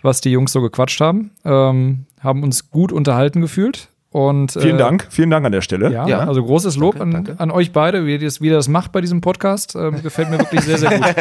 [0.03, 4.79] was die Jungs so gequatscht haben, ähm, haben uns gut unterhalten gefühlt und Vielen äh,
[4.79, 5.93] Dank, vielen Dank an der Stelle.
[5.93, 6.19] Ja, Ja.
[6.21, 7.41] also großes Lob Danke, an, danke.
[7.43, 9.77] an euch beide, wie ihr, das, wie ihr das macht bei diesem Podcast.
[9.77, 11.15] Ähm, gefällt mir wirklich sehr, sehr gut.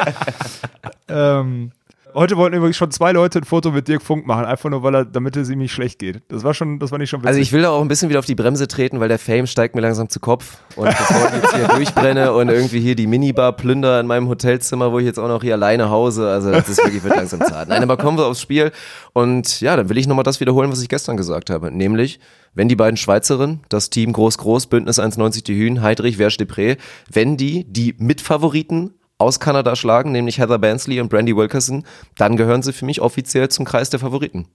[1.10, 1.72] ähm,
[2.18, 4.96] Heute wollten übrigens schon zwei Leute ein Foto mit Dirk Funk machen, einfach nur, weil
[4.96, 6.22] er, damit es ihm nicht schlecht geht.
[6.30, 7.28] Das war schon, das war nicht schon witzig.
[7.28, 9.48] Also ich will da auch ein bisschen wieder auf die Bremse treten, weil der Fame
[9.48, 10.60] steigt mir langsam zu Kopf.
[10.78, 14.94] Und bevor ich jetzt hier durchbrenne und irgendwie hier die Minibar plünder in meinem Hotelzimmer,
[14.94, 17.68] wo ich jetzt auch noch hier alleine hause, also das ist wirklich wird langsam zart.
[17.68, 18.72] Nein, aber kommen wir aufs Spiel.
[19.12, 21.70] Und ja, dann will ich nochmal das wiederholen, was ich gestern gesagt habe.
[21.70, 22.22] Nämlich,
[22.54, 26.78] wenn die beiden Schweizerinnen, das Team Groß-Groß, Bündnis 1,90 die Hühn, Heidrich, Versch Depré,
[27.12, 31.86] wenn die die Mitfavoriten aus Kanada schlagen, nämlich Heather Bansley und Brandy Wilkerson,
[32.18, 34.48] dann gehören sie für mich offiziell zum Kreis der Favoriten.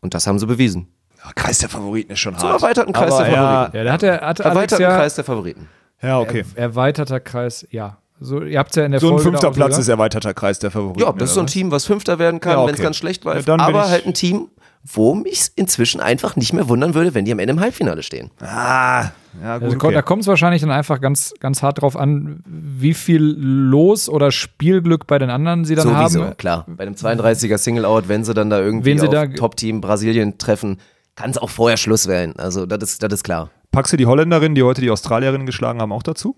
[0.00, 0.88] Und das haben sie bewiesen.
[1.24, 2.62] Ja, Kreis der Favoriten ist schon Zum hart.
[2.62, 3.76] erweiterten Kreis Aber der Favoriten.
[3.76, 5.68] ja, da hat der hat Alex Erweiterten ja, Kreis der Favoriten.
[6.02, 6.44] Ja, okay.
[6.54, 7.98] erweiterter Kreis, ja.
[8.20, 9.82] So, ihr habt ja in der So ein Folge fünfter Platz gesagt.
[9.82, 11.00] ist erweiterter Kreis der Favoriten.
[11.00, 12.68] Ja, das ist so ein Team, was Fünfter werden kann, Ja, okay.
[12.68, 13.46] wenn es ganz schlecht läuft.
[13.48, 14.48] Ja, aber halt ein Team,
[14.92, 18.30] wo mich inzwischen einfach nicht mehr wundern würde, wenn die am Ende im Halbfinale stehen.
[18.40, 19.10] Ah,
[19.42, 19.64] ja, gut.
[19.64, 19.92] Also, okay.
[19.92, 24.30] Da kommt es wahrscheinlich dann einfach ganz, ganz hart drauf an, wie viel Los- oder
[24.30, 26.36] Spielglück bei den anderen sie dann Sowieso, haben.
[26.36, 26.64] klar.
[26.66, 30.78] Bei einem 32er Single-Out, wenn sie dann da irgendwie Wen sie auf Top-Team Brasilien treffen,
[31.16, 32.34] kann es auch vorher Schluss werden.
[32.38, 33.50] Also das ist, das ist klar.
[33.72, 36.36] Packst du die Holländerin, die heute die Australierin geschlagen haben, auch dazu?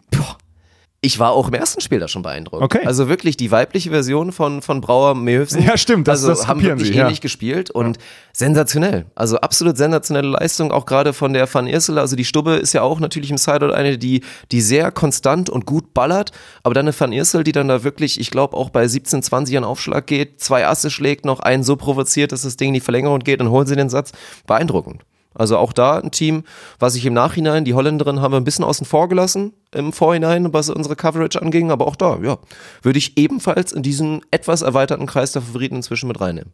[1.03, 2.63] Ich war auch im ersten Spiel da schon beeindruckt.
[2.63, 2.83] Okay.
[2.85, 5.63] Also wirklich die weibliche Version von, von Brauer Mehöfsen.
[5.63, 7.05] Ja, stimmt, das- also das haben wirklich sie, ja.
[7.05, 7.97] ähnlich gespielt und
[8.35, 9.07] sensationell.
[9.15, 11.99] Also absolut sensationelle Leistung, auch gerade von der Van Issel.
[11.99, 15.65] Also die Stubbe ist ja auch natürlich im Sideout eine, die, die sehr konstant und
[15.65, 16.33] gut ballert.
[16.65, 19.57] Aber dann eine Van Issel, die dann da wirklich, ich glaube, auch bei 17, 20
[19.57, 22.81] an Aufschlag geht, zwei Asse schlägt, noch einen so provoziert, dass das Ding in die
[22.81, 24.13] Verlängerung geht, dann holen sie den Satz.
[24.47, 25.03] Beeindruckend.
[25.35, 26.45] Also auch da ein Team,
[26.79, 30.53] was ich im Nachhinein, die Holländerin haben wir ein bisschen außen vor gelassen im Vorhinein,
[30.53, 32.39] was unsere Coverage anging, aber auch da, ja,
[32.83, 36.53] würde ich ebenfalls in diesen etwas erweiterten Kreis der Favoriten inzwischen mit reinnehmen.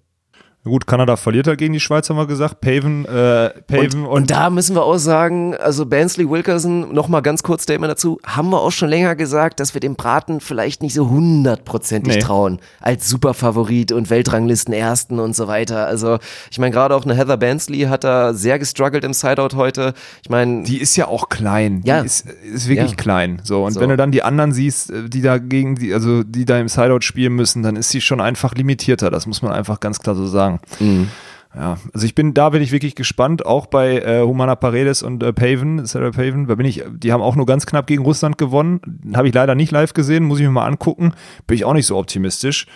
[0.67, 2.61] Gut, Kanada verliert dagegen die Schweiz, haben wir gesagt.
[2.61, 7.23] Paven, äh, Paven Und, und, und da müssen wir auch sagen, also Bansley Wilkerson, nochmal
[7.23, 10.83] ganz kurz Statement dazu, haben wir auch schon länger gesagt, dass wir dem Braten vielleicht
[10.83, 12.21] nicht so hundertprozentig Nee.
[12.21, 12.59] trauen.
[12.81, 15.87] Als Superfavorit und Weltranglisten Ersten und so weiter.
[15.87, 16.19] Also
[16.51, 19.95] ich meine, gerade auch eine Heather Bansley hat da sehr gestruggelt im Sideout heute.
[20.25, 21.83] Ich meine, die ist ja auch klein.
[21.85, 22.01] Ja.
[22.01, 22.97] Die ist, ist wirklich Ja.
[22.97, 23.41] klein.
[23.45, 23.81] So, und So.
[23.81, 26.67] wenn du dann die anderen siehst, äh, die da gegen die, also die da im
[26.69, 29.11] Sideout spielen müssen, dann ist sie schon einfach limitierter.
[29.13, 30.56] Das muss man einfach ganz klar so sagen.
[30.81, 31.09] Mhm.
[31.55, 35.23] Ja, also ich bin, da bin ich wirklich gespannt, auch bei äh, Humana Paredes und
[35.23, 38.37] äh, Paven, Sarah Paven, da bin ich, die haben auch nur ganz knapp gegen Russland
[38.37, 38.81] gewonnen.
[39.15, 41.15] Habe ich leider nicht live gesehen, muss ich mir mal angucken.
[41.47, 42.67] Bin ich auch nicht so optimistisch.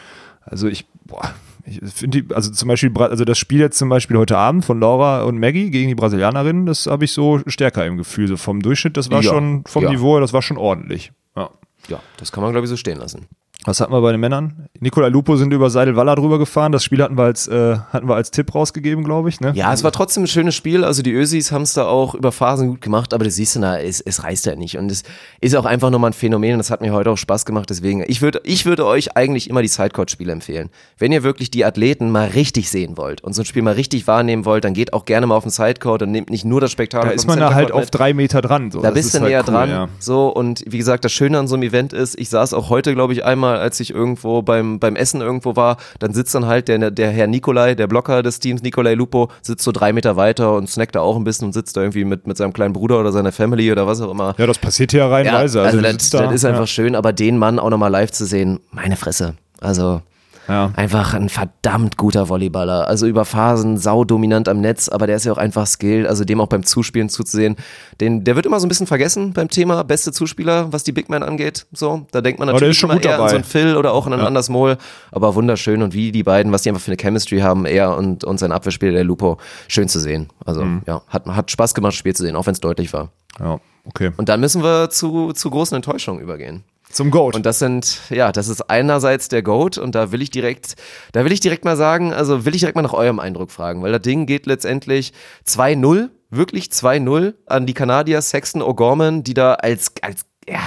[0.43, 1.35] Also ich, boah,
[1.66, 4.81] ich finde die, also zum Beispiel, also das Spiel jetzt zum Beispiel heute Abend von
[4.81, 8.29] Laura und Maggie gegen die Brasilianerinnen, das habe ich so stärker im Gefühl.
[8.29, 9.90] So vom Durchschnitt, das war Ja, schon, vom ja.
[9.90, 11.12] Niveau, das war schon ordentlich.
[11.37, 11.51] Ja.
[11.88, 13.27] ja, das kann man glaube ich so stehen lassen.
[13.66, 14.68] Was hatten wir bei den Männern?
[14.81, 16.73] Nikolai Lupo sind über Seidel-Walla drüber gefahren.
[16.73, 19.40] Das Spiel hatten wir als, äh, hatten wir als Tipp rausgegeben, glaube ich.
[19.40, 19.53] Ne?
[19.55, 20.83] Ja, es war trotzdem ein schönes Spiel.
[20.83, 23.61] Also die Ösis haben es da auch über Phasen gut gemacht, aber das siehst du,
[23.61, 24.79] na, es, es reißt ja nicht.
[24.79, 25.03] Und es
[25.42, 27.68] ist auch einfach nochmal ein Phänomen und das hat mir heute auch Spaß gemacht.
[27.68, 30.70] Deswegen, ich würde, ich würde euch eigentlich immer die Sidecourt-Spiele empfehlen.
[30.96, 34.07] Wenn ihr wirklich die Athleten mal richtig sehen wollt und so ein Spiel mal richtig
[34.07, 36.73] wahrnehmen wollt, dann geht auch gerne mal auf den Sidecourt und nehmt nicht nur das
[36.73, 37.94] Spektakel Da ist man da halt Centercourt auf mit.
[37.94, 38.70] drei Meter dran.
[38.70, 38.81] So.
[38.81, 39.68] Da Das bist ist du halt näher cool, dran.
[39.70, 39.88] Ja.
[39.99, 42.94] So, und wie gesagt, das Schöne an so einem Event ist, ich saß auch heute,
[42.94, 46.68] glaube ich, einmal, als ich irgendwo beim, beim Essen irgendwo war, dann sitzt dann halt
[46.68, 50.54] der, der Herr Nikolai, der Blocker des Teams, Nikolai Lupo, sitzt so drei Meter weiter
[50.54, 53.00] und snackt da auch ein bisschen und sitzt da irgendwie mit, mit seinem kleinen Bruder
[53.00, 54.34] oder seiner Family oder was auch immer.
[54.38, 55.62] ja, das passiert hier Ja, reihenweise.
[55.62, 56.66] also, du das, sitzt das da, ist einfach ja.
[56.66, 59.34] schön, aber den Mann auch nochmal live zu sehen, meine Fresse.
[59.60, 60.02] Also
[60.50, 60.72] Ja.
[60.76, 62.88] einfach ein verdammt guter Volleyballer.
[62.88, 66.40] Also über Phasen saudominant am Netz, aber der ist ja auch einfach skilled, also dem
[66.40, 67.56] auch beim Zuspielen zuzusehen.
[68.00, 71.08] Den, der wird immer so ein bisschen vergessen beim Thema beste Zuspieler, was die Big
[71.08, 71.66] Men angeht.
[71.72, 73.28] So, da denkt man natürlich immer eher an dabei.
[73.28, 74.26] so einen Phil oder auch an einen Ja.
[74.28, 74.76] Anders Mol,
[75.12, 78.24] aber wunderschön und wie die beiden, was die einfach für eine Chemistry haben, er und,
[78.24, 80.28] und sein Abwehrspieler, der Lupo, schön zu sehen.
[80.44, 80.82] Also Mhm.
[80.86, 83.10] ja, hat, hat Spaß gemacht, das Spiel zu sehen, auch wenn es deutlich war.
[83.38, 84.10] ja, okay.
[84.16, 86.64] Und dann müssen wir zu, zu großen Enttäuschungen übergehen.
[86.90, 87.37] Zum Goat.
[87.37, 90.74] Und das sind, ja, das ist einerseits der Goat und da will ich direkt,
[91.12, 93.83] da will ich direkt mal sagen, also will ich direkt mal nach eurem Eindruck fragen,
[93.83, 95.12] weil das Ding geht letztendlich
[95.46, 100.61] 2-0, wirklich 2-0 an die Kanadier Sexton O'Gorman, die da als, als, ja,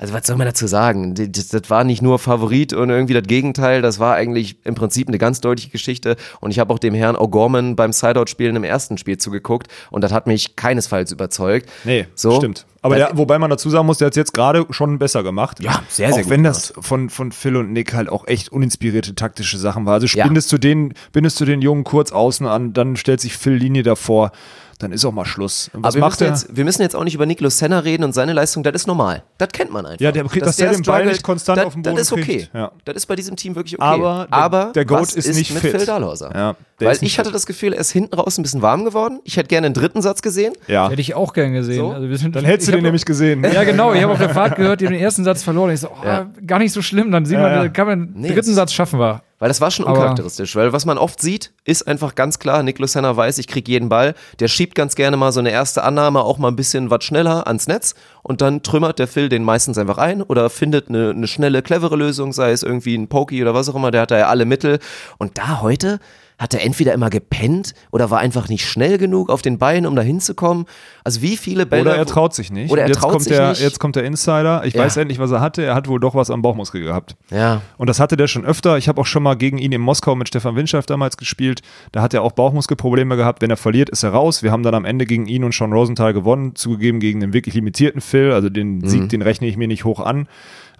[0.00, 1.14] also was soll man dazu sagen?
[1.14, 5.08] Das, das war nicht nur Favorit und irgendwie das Gegenteil, das war eigentlich im Prinzip
[5.08, 8.98] eine ganz deutliche Geschichte und ich habe auch dem Herrn O'Gorman beim Sideout-Spielen im ersten
[8.98, 11.68] Spiel zugeguckt und das hat mich keinesfalls überzeugt.
[11.84, 12.66] Nee, so, stimmt.
[12.82, 15.62] Aber der, wobei man dazu sagen muss, der hat es jetzt gerade schon besser gemacht.
[15.62, 18.50] Ja, sehr, sehr Auch gut wenn das von, von Phil und Nick halt auch echt
[18.50, 19.94] uninspirierte taktische Sachen war.
[19.94, 20.24] Also Ja.
[20.24, 23.82] bindest du den, bindest du den Jungen kurz außen an, dann stellt sich Phil Linie
[23.82, 24.32] davor,
[24.80, 25.70] dann ist auch mal Schluss.
[25.72, 26.30] Was Aber wir macht müssen, er?
[26.30, 28.86] jetzt, wir müssen jetzt auch nicht über Niklas Senna reden und seine Leistung, das ist
[28.86, 29.22] normal.
[29.38, 30.00] Das kennt man einfach.
[30.00, 32.12] Ja, der kriegt- dass der den Ball nicht konstant das, auf den Boden Das ist
[32.12, 32.22] okay.
[32.38, 32.72] kriegt, ja.
[32.84, 33.84] Das ist bei diesem Team wirklich okay.
[33.88, 35.70] Aber der- Aber der Goat was ist nicht mit fit.
[35.76, 36.30] Phil Dahlhauser?
[36.34, 37.34] Ja, der Weil ist ich hatte fit.
[37.36, 39.20] das Gefühl, er ist hinten raus ein bisschen warm geworden.
[39.24, 40.54] Ich hätte gerne einen dritten Satz gesehen.
[40.66, 40.88] ja.
[40.88, 41.76] Hätte ich auch gern gesehen.
[41.78, 41.90] So?
[41.92, 43.44] Also wir sind, Dann hättest du ich den nämlich gesehen.
[43.44, 43.92] Ja, genau.
[43.92, 45.70] Ich habe auf der Fahrt gehört, die haben den ersten Satz verloren.
[45.72, 46.26] Ich so, oh, Ja.
[46.46, 47.10] gar nicht so schlimm.
[47.10, 47.68] Dann sieht Ja, man, ja.
[47.68, 49.22] kann man den Nee, dritten Satz schaffen wir.
[49.40, 50.54] Weil das war schon Aber- uncharakteristisch.
[50.54, 53.88] Weil was man oft sieht, ist einfach ganz klar, Niklas Senna weiß, ich krieg jeden
[53.88, 54.14] Ball.
[54.38, 57.46] Der schiebt ganz gerne mal so eine erste Annahme auch mal ein bisschen was schneller
[57.48, 61.26] ans Netz und dann trümmert der Phil den meistens einfach ein oder findet eine, eine
[61.26, 64.18] schnelle, clevere Lösung, sei es irgendwie ein Pokey oder was auch immer, der hat da
[64.18, 64.78] ja alle Mittel.
[65.18, 65.98] Und da heute
[66.40, 69.94] hat er entweder immer gepennt oder war einfach nicht schnell genug auf den Beinen, um
[69.94, 70.64] da hinzukommen.
[71.04, 71.82] Also wie viele Bälle...
[71.82, 72.72] Oder er traut sich nicht.
[72.72, 73.60] Oder er jetzt traut kommt sich der, nicht.
[73.60, 74.64] Jetzt kommt der Insider.
[74.64, 74.82] Ich Ja.
[74.84, 75.62] weiß endlich, was er hatte.
[75.62, 77.14] Er hat wohl doch was am Bauchmuskel gehabt.
[77.30, 78.78] Ja, Und das hatte der schon öfter.
[78.78, 81.60] Ich habe auch schon mal gegen ihn in Moskau mit Stefan Windschaft damals gespielt.
[81.92, 83.42] Da hat er auch Bauchmuskelprobleme gehabt.
[83.42, 84.42] Wenn er verliert, ist er raus.
[84.42, 86.54] Wir haben dann am Ende gegen ihn und Sean Rosenthal gewonnen.
[86.56, 88.32] Zugegeben gegen den wirklich limitierten Phil.
[88.32, 88.86] Also den Mhm.
[88.88, 90.26] Sieg, den rechne ich mir nicht hoch an.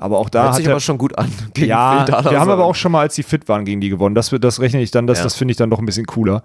[0.00, 1.30] Aber auch da Hört hat sich er, aber schon gut an.
[1.56, 4.14] ja, wir haben aber auch schon mal, als die fit waren, gegen die gewonnen.
[4.14, 5.24] Das, wird- das rechne ich dann, das, Ja.
[5.24, 6.42] das finde ich dann doch ein bisschen cooler.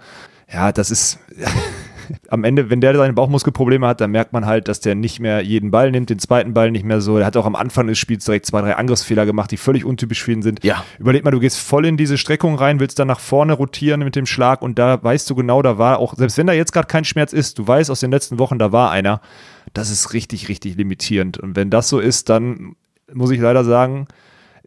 [0.54, 1.18] Ja, das ist
[2.30, 5.42] am Ende, wenn der seine Bauchmuskelprobleme hat, dann merkt man halt, dass der nicht mehr
[5.42, 7.18] jeden Ball nimmt, den zweiten Ball nicht mehr so.
[7.18, 10.22] Der hat auch am Anfang des Spiels direkt zwei, drei Angriffsfehler gemacht, die völlig untypisch
[10.24, 10.64] für ihn sind.
[10.64, 10.84] Ja.
[11.00, 14.16] Überleg mal, du gehst voll in diese Streckung rein, willst dann nach vorne rotieren mit
[14.16, 16.88] dem Schlag und da weißt du genau, da war auch, selbst wenn da jetzt gerade
[16.88, 19.20] kein Schmerz ist, du weißt aus den letzten Wochen, da war einer.
[19.74, 21.40] Das ist richtig, richtig limitierend.
[21.40, 22.76] Und wenn das so ist, dann
[23.14, 24.08] muss ich leider sagen,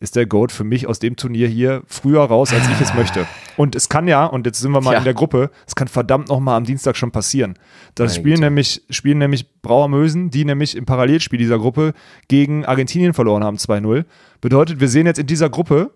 [0.01, 3.27] ist der Goat für mich aus dem Turnier hier früher raus, als ich es möchte.
[3.57, 4.99] Und es kann ja, und jetzt sind wir mal Tja.
[4.99, 7.59] in der Gruppe, es kann verdammt noch mal am Dienstag schon passieren.
[7.97, 11.95] Da Meine spielen nämlich, spielen nämlich Brauer Mösen, die nämlich im Parallelspiel dieser Gruppe
[12.29, 14.05] gegen Argentinien verloren haben, 2-0.
[14.41, 15.91] Bedeutet, wir sehen jetzt in dieser Gruppe,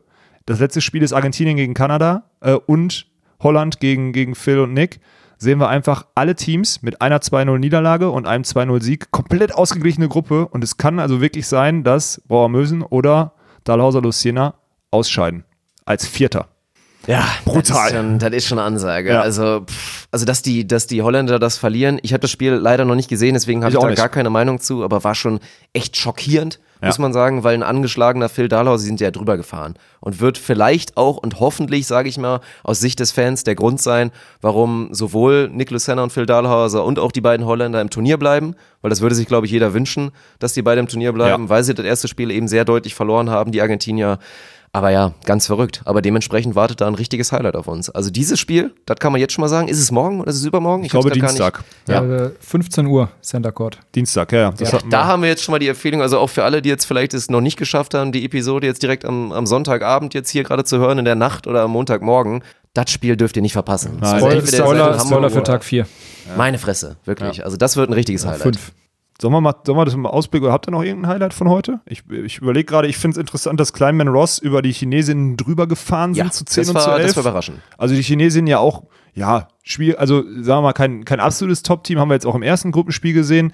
[0.47, 3.07] das letzte Spiel ist Argentinien gegen Kanada äh, und
[3.41, 4.99] Holland gegen, gegen Phil und Nick.
[5.43, 10.47] Sehen wir einfach alle Teams mit einer 2-0-Niederlage und einem 2-0-Sieg, komplett ausgeglichene Gruppe.
[10.47, 13.33] Und es kann also wirklich sein, dass Brauer Mösen oder
[13.65, 14.55] Dahlhauser Lucena
[14.93, 15.43] ausscheiden.
[15.85, 16.47] Als Vierter.
[17.09, 17.63] Ja, Brutal.
[17.77, 19.09] Das ist schon, das ist schon eine Ansage.
[19.11, 19.21] Ja.
[19.21, 21.99] Also, pff, also dass die, dass die Holländer das verlieren.
[22.03, 23.99] Ich habe das Spiel leider noch nicht gesehen, deswegen habe Ich ich, auch da nicht.
[23.99, 25.41] gar keine Meinung zu, aber war schon
[25.73, 26.89] echt schockierend, Ja.
[26.89, 30.37] muss man sagen, weil ein angeschlagener Phil Dahlhaus, sie sind ja drüber gefahren und wird
[30.37, 34.11] vielleicht auch und hoffentlich, sage ich mal, aus Sicht des Fans der Grund sein,
[34.41, 38.55] warum sowohl Nick Lucena und Phil Dahlhauser und auch die beiden Holländer im Turnier bleiben,
[38.81, 40.11] weil das würde sich, glaube ich, jeder wünschen,
[40.41, 41.49] dass die beiden im Turnier bleiben, Ja.
[41.49, 44.19] weil sie das erste Spiel eben sehr deutlich verloren haben, die Argentinier.
[44.75, 45.83] Aber ja, ganz verrückt.
[45.85, 47.91] Aber dementsprechend wartet da ein richtiges Highlight auf uns.
[47.91, 49.69] Also dieses Spiel, das kann man jetzt schon mal sagen.
[49.69, 50.83] Ist es morgen oder ist es übermorgen?
[50.83, 51.65] Ich glaube grad gar Dienstag.
[51.87, 52.03] Ja.
[52.03, 53.79] Äh, 15 Uhr, Center Court.
[53.95, 54.55] Dienstag, ja.
[54.59, 54.67] ja.
[54.67, 56.87] Ja, da haben wir jetzt schon mal die Empfehlung, also auch für alle, die jetzt
[56.87, 60.43] vielleicht es noch nicht geschafft haben, die Episode jetzt direkt am, am Sonntagabend jetzt hier
[60.43, 62.43] gerade zu hören, in der Nacht oder am Montagmorgen.
[62.73, 63.99] Das Spiel dürft ihr nicht verpassen.
[64.01, 65.87] Also Spoiler, Spoiler, Spoiler für Tag 4.
[66.39, 67.45] Meine Fresse, wirklich.
[67.45, 68.41] Also das wird ein richtiges Highlight.
[68.41, 68.73] Fünf.
[69.23, 70.47] Sollen wir, mal, sollen wir das mal ausblicken?
[70.47, 71.79] Oder habt ihr noch irgendein Highlight von heute?
[71.87, 75.69] Ich, ich überlege gerade, ich finde es interessant, dass Kleinman Ross über die Chinesinnen drüber
[75.69, 77.07] gefahren sind Ja, zu 10 das und war, zu 11.
[77.07, 77.61] das war überraschend.
[77.79, 78.83] Also die Chinesinnen ja auch,
[79.15, 82.43] ja, schwierig, also sagen wir mal, kein, kein absolutes Top-Team, haben wir jetzt auch im
[82.43, 83.53] ersten Gruppenspiel gesehen.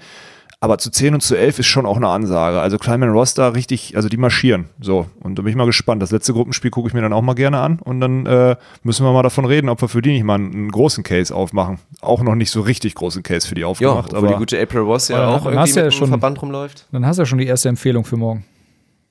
[0.61, 2.59] Aber zu 10 und zu 11 ist schon auch eine Ansage.
[2.59, 4.65] Also Kleinman Ross da richtig, also die marschieren.
[4.81, 6.01] So, und da bin ich mal gespannt.
[6.01, 7.79] Das letzte Gruppenspiel gucke ich mir dann auch mal gerne an.
[7.79, 10.51] Und dann äh, müssen wir mal davon reden, ob wir für die nicht mal einen,
[10.53, 11.79] einen großen Case aufmachen.
[12.01, 14.07] Auch noch nicht so richtig großen Case für die Ja, aufgemacht.
[14.07, 15.97] obwohl aber die gute April Ross ja auch dann irgendwie hast du ja mit dem
[15.97, 16.87] schon- Verband rumläuft.
[16.91, 18.43] Dann hast du ja schon die erste Empfehlung für morgen.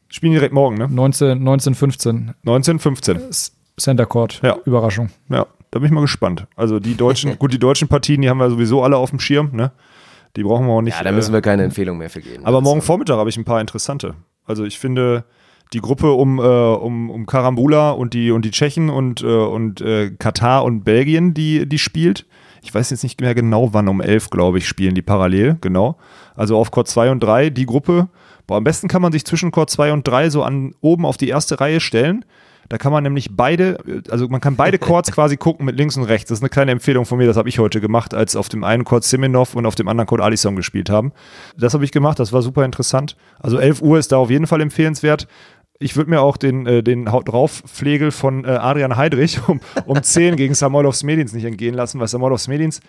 [0.08, 0.86] spielen direkt morgen, ne?
[0.90, 2.34] 19, 19 15.
[2.42, 3.16] 19, 15.
[3.30, 4.40] S- Center Court.
[4.42, 4.56] Ja.
[4.66, 5.08] Überraschung.
[5.30, 6.46] Ja, da bin ich mal gespannt.
[6.56, 9.50] Also die deutschen, gut, die deutschen Partien, die haben wir sowieso alle auf dem Schirm,
[9.54, 9.70] ne?
[10.38, 10.96] Die brauchen wir auch nicht.
[10.96, 12.46] Ja, da müssen äh, wir keine Empfehlung mehr für geben.
[12.46, 14.14] aber morgen Vormittag habe ich ein paar interessante.
[14.44, 15.24] Also ich finde
[15.72, 19.80] die Gruppe um, äh, um, um Karambula und die, und die Tschechen und, äh, und
[19.80, 22.24] äh, Katar und Belgien, die, die spielt.
[22.62, 25.98] Ich weiß jetzt nicht mehr genau, wann um 11, glaube ich, spielen die parallel, genau.
[26.36, 28.08] Also auf Chord 2 und 3 die Gruppe.
[28.46, 31.16] Boah, am besten kann man sich zwischen Chord 2 und 3 so an oben auf
[31.16, 32.24] die erste Reihe stellen.
[32.68, 33.78] Da kann man nämlich beide,
[34.10, 36.28] also man kann beide Chords quasi gucken mit links und rechts.
[36.28, 38.62] Das ist eine kleine Empfehlung von mir, das habe ich heute gemacht, als auf dem
[38.64, 41.12] einen Chord Siminov und auf dem anderen Chord Alisson gespielt haben.
[41.56, 43.16] Das habe ich gemacht, das war super interessant.
[43.40, 45.26] Also 11 Uhr ist da auf jeden Fall empfehlenswert.
[45.80, 49.60] Ich würde mir auch den, äh, den Haut drauf Pflegel von äh, Adrian Heidrich um,
[49.86, 52.80] um 10 gegen Samoilov Smedins nicht entgehen lassen, weil Samoilov Smedins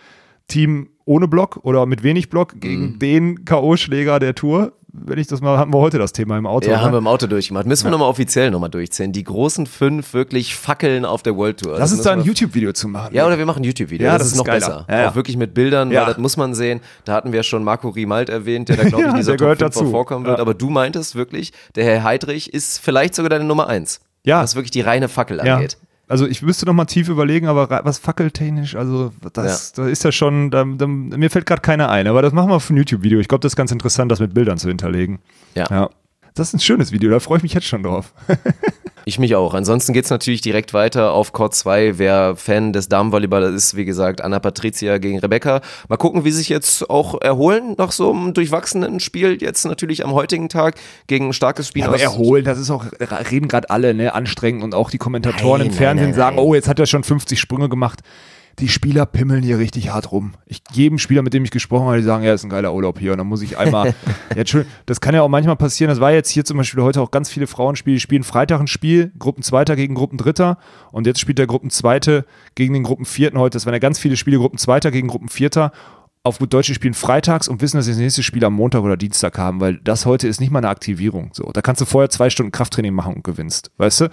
[0.48, 3.00] Team ohne Block oder mit wenig Block gegen Mhm.
[3.00, 4.74] den K.O.-Schläger der Tour.
[4.92, 6.68] Wenn ich das mal, hatten wir heute das Thema im Auto.
[6.70, 6.82] Ja, ne?
[6.84, 7.68] haben wir im Auto durchgemacht.
[7.68, 9.12] Müssen wir nochmal offiziell nochmal durchzählen.
[9.12, 11.74] Die großen fünf wirklich Fackeln auf der World Tour.
[11.74, 13.14] Lass Das uns da ein YouTube-Video zu machen.
[13.14, 14.08] Ja, oder wir machen ein YouTube-Video.
[14.08, 14.60] Ja, das, das ist ist noch geiler.
[14.60, 14.86] besser.
[14.90, 15.10] Ja, ja.
[15.12, 16.02] Auch wirklich mit Bildern, Ja.
[16.02, 16.82] weil das muss man sehen.
[17.06, 19.40] Da hatten wir schon Marco Rimalt erwähnt, der da, glaube ich, in Ja, dieser Top
[19.40, 19.92] gehört 5 auch dazu.
[19.92, 20.38] vorkommen wird.
[20.38, 20.42] Ja.
[20.42, 24.02] Aber du meintest wirklich, der Herr Heidrich ist vielleicht sogar deine Nummer eins.
[24.24, 24.42] Ja.
[24.42, 25.56] Was wirklich die reine Fackel Ja.
[25.58, 25.78] angeht.
[26.10, 30.12] Also ich müsste noch mal tief überlegen, aber was fackeltechnisch, also das, da ist ja
[30.12, 33.20] schon, da, da, mir fällt gerade keiner ein, aber das machen wir für ein YouTube-Video.
[33.20, 35.20] Ich glaube, das ist ganz interessant, das mit Bildern zu hinterlegen.
[35.54, 35.68] Ja.
[35.70, 35.90] ja.
[36.34, 38.14] Das ist ein schönes Video, da freue ich mich jetzt schon drauf.
[39.06, 39.54] Ich mich auch.
[39.54, 41.98] Ansonsten geht's natürlich direkt weiter auf Court 2.
[41.98, 45.62] Wer Fan des Damenvolleyballs ist, wie gesagt, Anna Patricia gegen Rebecca.
[45.88, 49.38] Mal gucken, wie sich jetzt auch erholen nach so einem durchwachsenen Spiel.
[49.42, 50.76] Jetzt natürlich am heutigen Tag
[51.08, 52.02] gegen ein starkes Spiel aber aus.
[52.02, 52.86] erholen, das ist auch,
[53.32, 56.40] reden gerade alle, ne, anstrengend und auch die Kommentatoren Nein, im Fernsehen nein, nein, sagen,
[56.40, 58.02] oh, jetzt hat er schon 50 Sprünge gemacht.
[58.60, 60.34] Die Spieler pimmeln hier richtig hart rum.
[60.46, 63.00] Ich jedem Spieler, mit dem ich gesprochen habe, die sagen, ja, ist ein geiler Urlaub
[63.00, 63.14] hier.
[63.14, 63.96] Und dann muss ich einmal,
[64.36, 65.90] ja, schön, das kann ja auch manchmal passieren.
[65.90, 67.96] Das war jetzt hier zum Beispiel heute auch ganz viele Frauenspiele.
[67.96, 70.58] Die spielen Freitag ein Spiel, Gruppenzweiter gegen Gruppendritter.
[70.92, 73.56] Und jetzt spielt der Gruppenzweite gegen den Gruppenvierten heute.
[73.56, 75.72] Das waren ja ganz viele Spiele, Gruppenzweiter gegen Gruppenvierter.
[76.24, 78.84] Auf gut Deutsch, die spielen freitags und wissen, dass sie das nächste Spiel am Montag
[78.84, 81.30] oder Dienstag haben, weil das heute ist nicht mal eine Aktivierung.
[81.32, 83.72] So, da kannst du vorher zwei Stunden Krafttraining machen und gewinnst.
[83.78, 84.10] Weißt du?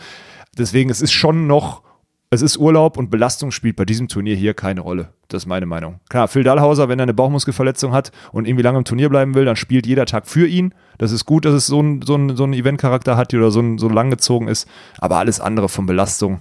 [0.57, 1.83] Deswegen, es ist schon noch
[2.31, 5.09] es ist Urlaub und Belastung spielt bei diesem Turnier hier keine Rolle.
[5.29, 6.01] Das ist meine Meinung.
[6.09, 9.45] Klar, Phil Dahlhauser, wenn er eine Bauchmuskelverletzung hat und irgendwie lange im Turnier bleiben will,
[9.45, 10.75] dann spielt jeder Tag für ihn.
[10.99, 13.79] Das ist gut, dass es so einen so so ein Eventcharakter hat oder so, ein,
[13.79, 14.69] so lang gezogen ist.
[14.99, 16.41] Aber alles andere von Belastung.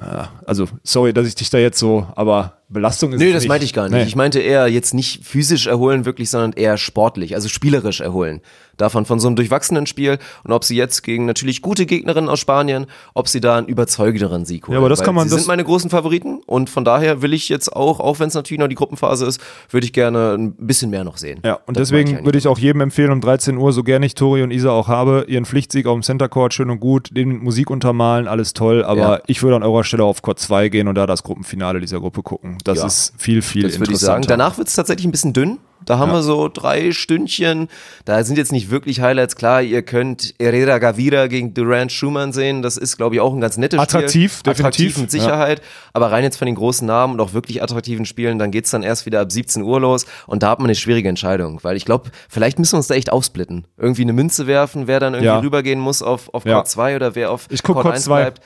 [0.00, 3.48] Ja, also, sorry, dass ich dich da jetzt so, aber Belastung ist Nö, das nicht.
[3.48, 3.92] meinte ich gar nicht.
[3.92, 4.02] Nee.
[4.04, 8.40] Ich meinte eher jetzt nicht physisch erholen wirklich, sondern eher sportlich, also spielerisch erholen.
[8.76, 12.40] Davon von so einem durchwachsenen Spiel und ob sie jetzt gegen natürlich gute Gegnerinnen aus
[12.40, 14.72] Spanien, ob sie da einen überzeugenderen Sieg holen.
[14.72, 17.22] Ja, aber das Weil kann man- Sie das- sind meine großen Favoriten und von daher
[17.22, 19.40] will ich jetzt auch, auch wenn es natürlich noch die Gruppenphase ist,
[19.70, 21.40] würde ich gerne ein bisschen mehr noch sehen.
[21.44, 24.14] Ja, und Das deswegen würde ich auch jedem empfehlen, um 13 Uhr, so gerne ich
[24.16, 27.38] Tori und Isa auch habe, ihren Pflichtsieg auf dem Center Court, schön und gut, den
[27.44, 29.20] Musik untermalen, alles toll, aber Ja.
[29.28, 32.22] ich würde an eurer Stelle auf Court 2 gehen und da das Gruppenfinale dieser Gruppe
[32.22, 32.53] gucken.
[32.64, 32.86] Das Ja.
[32.86, 34.22] ist viel, viel Das würde ich sagen.
[34.22, 34.28] interessanter.
[34.28, 35.58] Danach wird es tatsächlich ein bisschen dünn.
[35.86, 36.14] Da haben Ja.
[36.16, 37.68] wir so drei Stündchen.
[38.06, 39.36] Da sind jetzt nicht wirklich Highlights.
[39.36, 42.62] Klar, ihr könnt Herrera Gavira gegen Durant Schumann sehen.
[42.62, 44.54] Das ist, glaube ich, auch ein ganz nettes Attraktiv, Spiel.
[44.54, 45.60] definitiv, Attraktiv mit Sicherheit.
[45.92, 48.82] Aber rein jetzt von den großen Namen und auch wirklich attraktiven Spielen, dann geht's dann
[48.82, 50.06] erst wieder ab 17 Uhr los.
[50.26, 51.58] Und da hat man eine schwierige Entscheidung.
[51.62, 53.66] Weil ich glaube, vielleicht müssen wir uns da echt aufsplitten.
[53.76, 55.38] Irgendwie eine Münze werfen, wer dann irgendwie Ja.
[55.40, 56.54] rübergehen muss auf, auf Ja.
[56.54, 58.22] Court 2 oder wer auf Ich guck Court Court 1 zwei.
[58.22, 58.40] bleibt.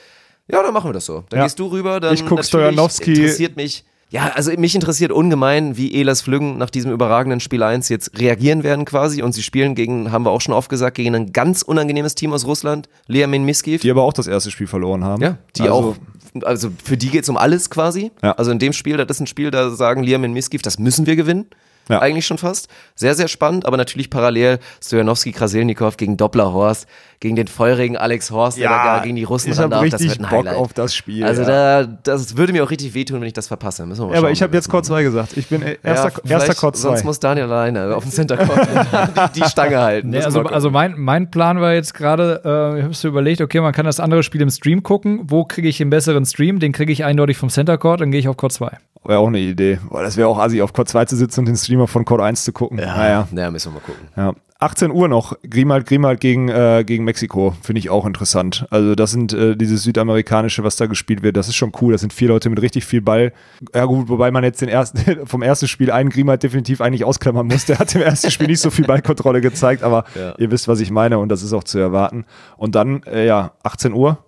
[0.50, 1.22] Ja, dann machen wir das so.
[1.28, 1.44] Dann Ja.
[1.44, 3.12] gehst du rüber, dann Ich guck Stojanowski.
[3.14, 3.84] interessiert mich.
[4.10, 8.62] Ja, also mich interessiert ungemein, wie Elas Flüggen nach diesem überragenden Spiel 1 jetzt reagieren
[8.62, 9.22] werden quasi.
[9.22, 12.32] Und sie spielen gegen, haben wir auch schon oft gesagt, gegen ein ganz unangenehmes Team
[12.32, 13.82] aus Russland, Leamin Miskiv.
[13.82, 15.22] die aber auch das erste Spiel verloren haben.
[15.22, 15.96] Ja, die also, auch,
[16.44, 18.10] also für die geht's um alles quasi.
[18.22, 18.32] Ja.
[18.32, 21.16] Also in dem Spiel, das ist ein Spiel, da sagen Liamin Miskiv, das müssen wir
[21.16, 21.46] gewinnen.
[21.88, 22.00] Ja.
[22.00, 22.68] Eigentlich schon fast.
[22.94, 26.86] Sehr, sehr spannend, aber natürlich parallel Stojanowski, Krasilnikov gegen Doppler Horst,
[27.20, 29.82] gegen den feurigen Alex Horst, der Ja, da gar gegen die Russen ich ran darf.
[29.88, 30.56] Das richtig wird ein Bock Highlight.
[30.56, 31.82] auf das Spiel, Also ja.
[31.82, 33.84] da, das würde mir auch richtig wehtun, wenn ich das verpasse.
[33.86, 35.36] Müssen wir mal Ja, aber ich habe jetzt das Court 2 gesagt.
[35.36, 36.80] Ich bin äh, erster, ja, erster Court 2.
[36.88, 38.68] Sonst muss Daniel alleine auf dem Center Court
[39.34, 40.10] die, die Stange halten.
[40.10, 43.60] Nee, also, also mein, mein Plan war jetzt gerade, äh, ich habe so überlegt, okay,
[43.60, 45.22] man kann das andere Spiel im Stream gucken.
[45.24, 46.60] Wo kriege ich den besseren Stream?
[46.60, 48.70] Den kriege ich eindeutig vom Center Court, dann gehe ich auf Court 2.
[49.04, 49.78] Wäre auch eine Idee.
[49.88, 52.20] Boah, das wäre auch assi, auf Court 2 zu sitzen und den Streamer von Court
[52.20, 52.76] 1 zu gucken.
[52.76, 53.26] Naja.
[53.30, 54.08] Naja, müssen wir mal gucken.
[54.16, 54.34] Ja.
[54.60, 58.66] 18 Uhr noch, Grimald, Grimald gegen, äh, gegen Mexiko, finde ich auch interessant.
[58.70, 61.92] Also das sind äh, dieses südamerikanische, was da gespielt wird, das ist schon cool.
[61.92, 63.32] Das sind vier Leute mit richtig viel Ball.
[63.72, 67.46] Ja gut, wobei man jetzt den ersten, vom ersten Spiel einen Grimald definitiv eigentlich ausklammern
[67.46, 67.66] muss.
[67.66, 70.34] Der hat im ersten Spiel nicht so viel Ballkontrolle gezeigt, aber Ja.
[70.38, 72.24] ihr wisst, was ich meine und das ist auch zu erwarten.
[72.56, 74.18] Und dann, äh, ja, 18 Uhr,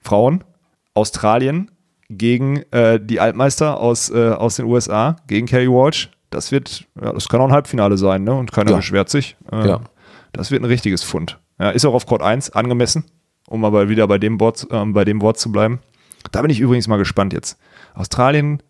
[0.00, 0.42] Frauen,
[0.94, 1.70] Australien
[2.10, 6.10] gegen äh, die Altmeister aus, äh, aus den USA, gegen Kerry Walsh.
[6.32, 8.34] Das wird, ja, das kann auch ein Halbfinale sein, ne?
[8.34, 8.76] Und keiner Ja.
[8.78, 9.36] beschwert sich.
[9.52, 9.80] Äh, Ja.
[10.32, 11.38] Das wird ein richtiges Fund.
[11.60, 13.04] Ja, ist auch auf Court 1 angemessen,
[13.46, 15.80] um aber wieder bei dem, Wort, ähm, bei dem Wort zu bleiben.
[16.32, 17.58] Da bin ich übrigens mal gespannt jetzt.
[17.94, 18.62] Australien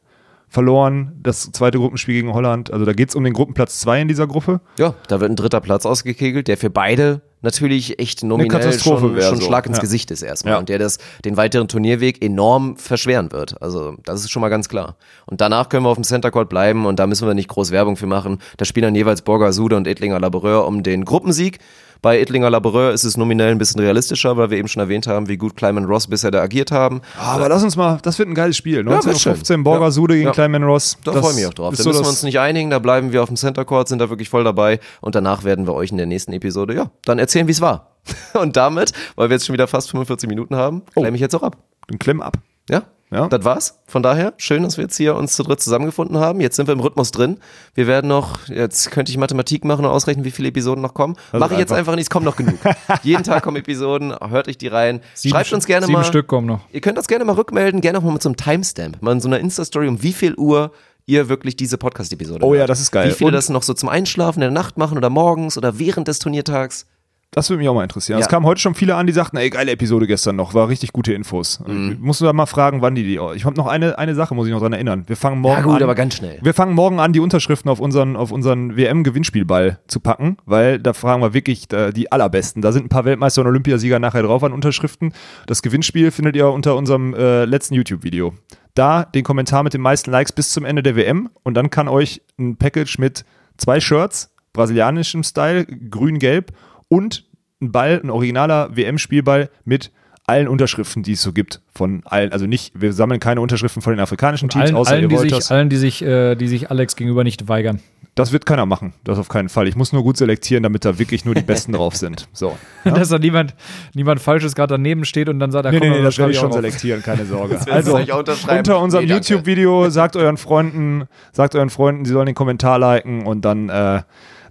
[0.52, 2.70] verloren, das zweite Gruppenspiel gegen Holland.
[2.70, 4.60] Also da geht es um den Gruppenplatz 2 in dieser Gruppe.
[4.78, 9.20] Ja, da wird ein dritter Platz ausgekegelt, der für beide natürlich echt nominell Katastrophe schon,
[9.22, 9.46] schon so.
[9.46, 9.80] Schlag ins Ja.
[9.80, 10.58] Gesicht ist erstmal Ja.
[10.58, 13.60] und der das den weiteren Turnierweg enorm verschweren wird.
[13.62, 14.96] Also das ist schon mal ganz klar.
[15.24, 17.70] Und danach können wir auf dem Center Court bleiben und da müssen wir nicht groß
[17.70, 18.38] Werbung für machen.
[18.58, 21.60] Da spielen dann jeweils Borger Sude und Ettlinger Laboureur um den Gruppensieg.
[22.02, 25.28] Bei Ettlinger Laboureur ist es nominell ein bisschen realistischer, weil wir eben schon erwähnt haben,
[25.28, 27.00] wie gut Kleiman Ross bisher da agiert haben.
[27.16, 28.78] Aber lass uns mal, das wird ein geiles Spiel.
[28.78, 29.62] wird 1915 schön.
[29.62, 29.90] Borger Ja.
[29.92, 30.32] Sude gegen Ja.
[30.32, 30.98] Kleiman Ross.
[31.04, 31.76] Da freue ich mich auch drauf.
[31.76, 34.00] Da so müssen wir uns nicht einigen, da bleiben wir auf dem Center Court, sind
[34.00, 37.20] da wirklich voll dabei und danach werden wir euch in der nächsten Episode, ja, dann
[37.20, 37.92] erzählen, wie es war.
[38.34, 41.44] Und damit, weil wir jetzt schon wieder fast 45 Minuten haben, klemme ich jetzt auch
[41.44, 41.56] ab.
[41.86, 42.36] Dann klemm ab.
[42.70, 42.82] Ja?
[43.10, 43.28] Ja.
[43.28, 43.78] Das war's.
[43.86, 46.40] Von daher, schön, dass wir jetzt hier uns zu dritt zusammengefunden haben.
[46.40, 47.36] Jetzt sind wir im Rhythmus drin.
[47.74, 51.16] Wir werden noch, jetzt könnte ich Mathematik machen und ausrechnen, wie viele Episoden noch kommen.
[51.32, 52.54] Mache ich jetzt einfach- nicht, es kommen noch genug.
[53.02, 55.02] Jeden Tag kommen Episoden, hört euch die rein.
[55.14, 56.04] Schreibt uns gerne sieben mal.
[56.04, 56.60] Stück kommen noch.
[56.72, 59.20] Ihr könnt das gerne mal rückmelden, gerne auch mal mit so einem Timestamp, mal in
[59.20, 60.72] so einer Insta-Story, um wie viel Uhr
[61.04, 62.70] ihr wirklich diese Podcast-Episode Oh ja, hört.
[62.70, 63.10] das ist geil.
[63.10, 65.78] Wie viele Und- das noch so zum Einschlafen in der Nacht machen oder morgens oder
[65.78, 66.86] während des Turniertags.
[67.34, 68.18] Das würde mich auch mal interessieren.
[68.18, 68.24] Ja.
[68.26, 70.92] Es kamen heute schon viele an, die sagten, ey, geile Episode gestern noch, war richtig
[70.92, 71.60] gute Infos.
[71.66, 71.92] Mhm.
[71.92, 73.18] Ich muss da mal fragen, wann die die.
[73.34, 75.04] Ich habe noch eine, eine Sache, muss ich noch dran erinnern.
[75.06, 75.82] Wir fangen morgen Ja gut, an.
[75.82, 76.38] aber ganz schnell.
[76.42, 80.92] Wir fangen morgen an, die Unterschriften auf unseren, auf unseren WM-Gewinnspielball zu packen, weil da
[80.92, 82.60] fragen wir wirklich äh, die allerbesten.
[82.60, 85.14] Da sind ein paar Weltmeister und Olympiasieger nachher drauf an Unterschriften.
[85.46, 88.34] Das Gewinnspiel findet ihr unter unserem äh, letzten YouTube-Video.
[88.74, 91.88] Da den Kommentar mit den meisten Likes bis zum Ende der WM und dann kann
[91.88, 93.24] euch ein Package mit
[93.56, 96.52] zwei Shirts, brasilianischem Style, grün-gelb
[96.92, 97.24] und
[97.62, 99.92] ein Ball, ein originaler WM-Spielball mit
[100.26, 103.94] allen Unterschriften, die es so gibt, von allen, also nicht, wir sammeln keine Unterschriften von
[103.94, 105.50] den afrikanischen Teams, Allen, außer allen, die sich, das.
[105.50, 107.80] allen die, sich, äh, die sich Alex gegenüber nicht weigern.
[108.14, 109.66] Das wird keiner machen, das auf keinen Fall.
[109.68, 112.28] Ich muss nur gut selektieren, damit da wirklich nur die Besten drauf sind.
[112.34, 112.58] So.
[112.84, 113.54] Dass da niemand,
[113.94, 116.32] niemand Falsches gerade daneben steht und dann sagt, er Nee, komm, nee, nee, das werde
[116.32, 116.54] ich schon auf.
[116.54, 117.58] selektieren, keine Sorge.
[117.70, 119.14] Also, unter unserem Nee.
[119.14, 124.02] YouTube-Video sagt euren Freunden, sagt euren Freunden, sie sollen den Kommentar liken und dann, äh,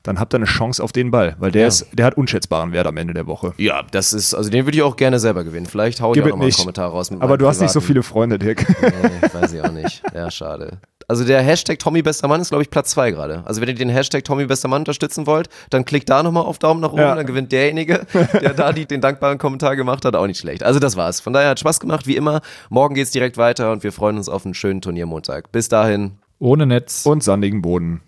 [0.04, 2.88] dann habt ihr eine Chance auf den Ball, weil der, ist, der hat unschätzbaren Wert
[2.88, 3.54] am Ende der Woche.
[3.58, 5.66] Ja, das ist, also den würde ich auch gerne selber gewinnen.
[5.68, 6.54] Vielleicht hau ich auch es noch mal einen.
[6.54, 7.12] Kommentar raus.
[7.12, 8.66] Mit Aber du hast nicht so viele Freunde, Dirk.
[8.82, 10.02] Nee, weiß ich auch nicht.
[10.14, 10.80] Ja, schade.
[11.08, 13.44] Also der Hashtag Tommy Bester Mann ist, glaube ich, Platz zwei gerade.
[13.46, 16.58] Also wenn ihr den Hashtag Tommy Bester Mann unterstützen wollt, dann klickt da nochmal auf
[16.58, 17.16] Daumen nach oben, Ja.
[17.16, 18.06] dann gewinnt derjenige,
[18.42, 20.64] der da die, den dankbaren Kommentar gemacht hat, auch nicht schlecht.
[20.64, 21.20] Also das war's.
[21.20, 22.42] Von daher hat Spaß gemacht, wie immer.
[22.70, 25.52] Morgen geht's direkt weiter und wir freuen uns auf einen schönen Turniermontag.
[25.52, 26.14] Bis dahin.
[26.40, 27.06] Ohne Netz.
[27.06, 28.02] Und sandigen Boden.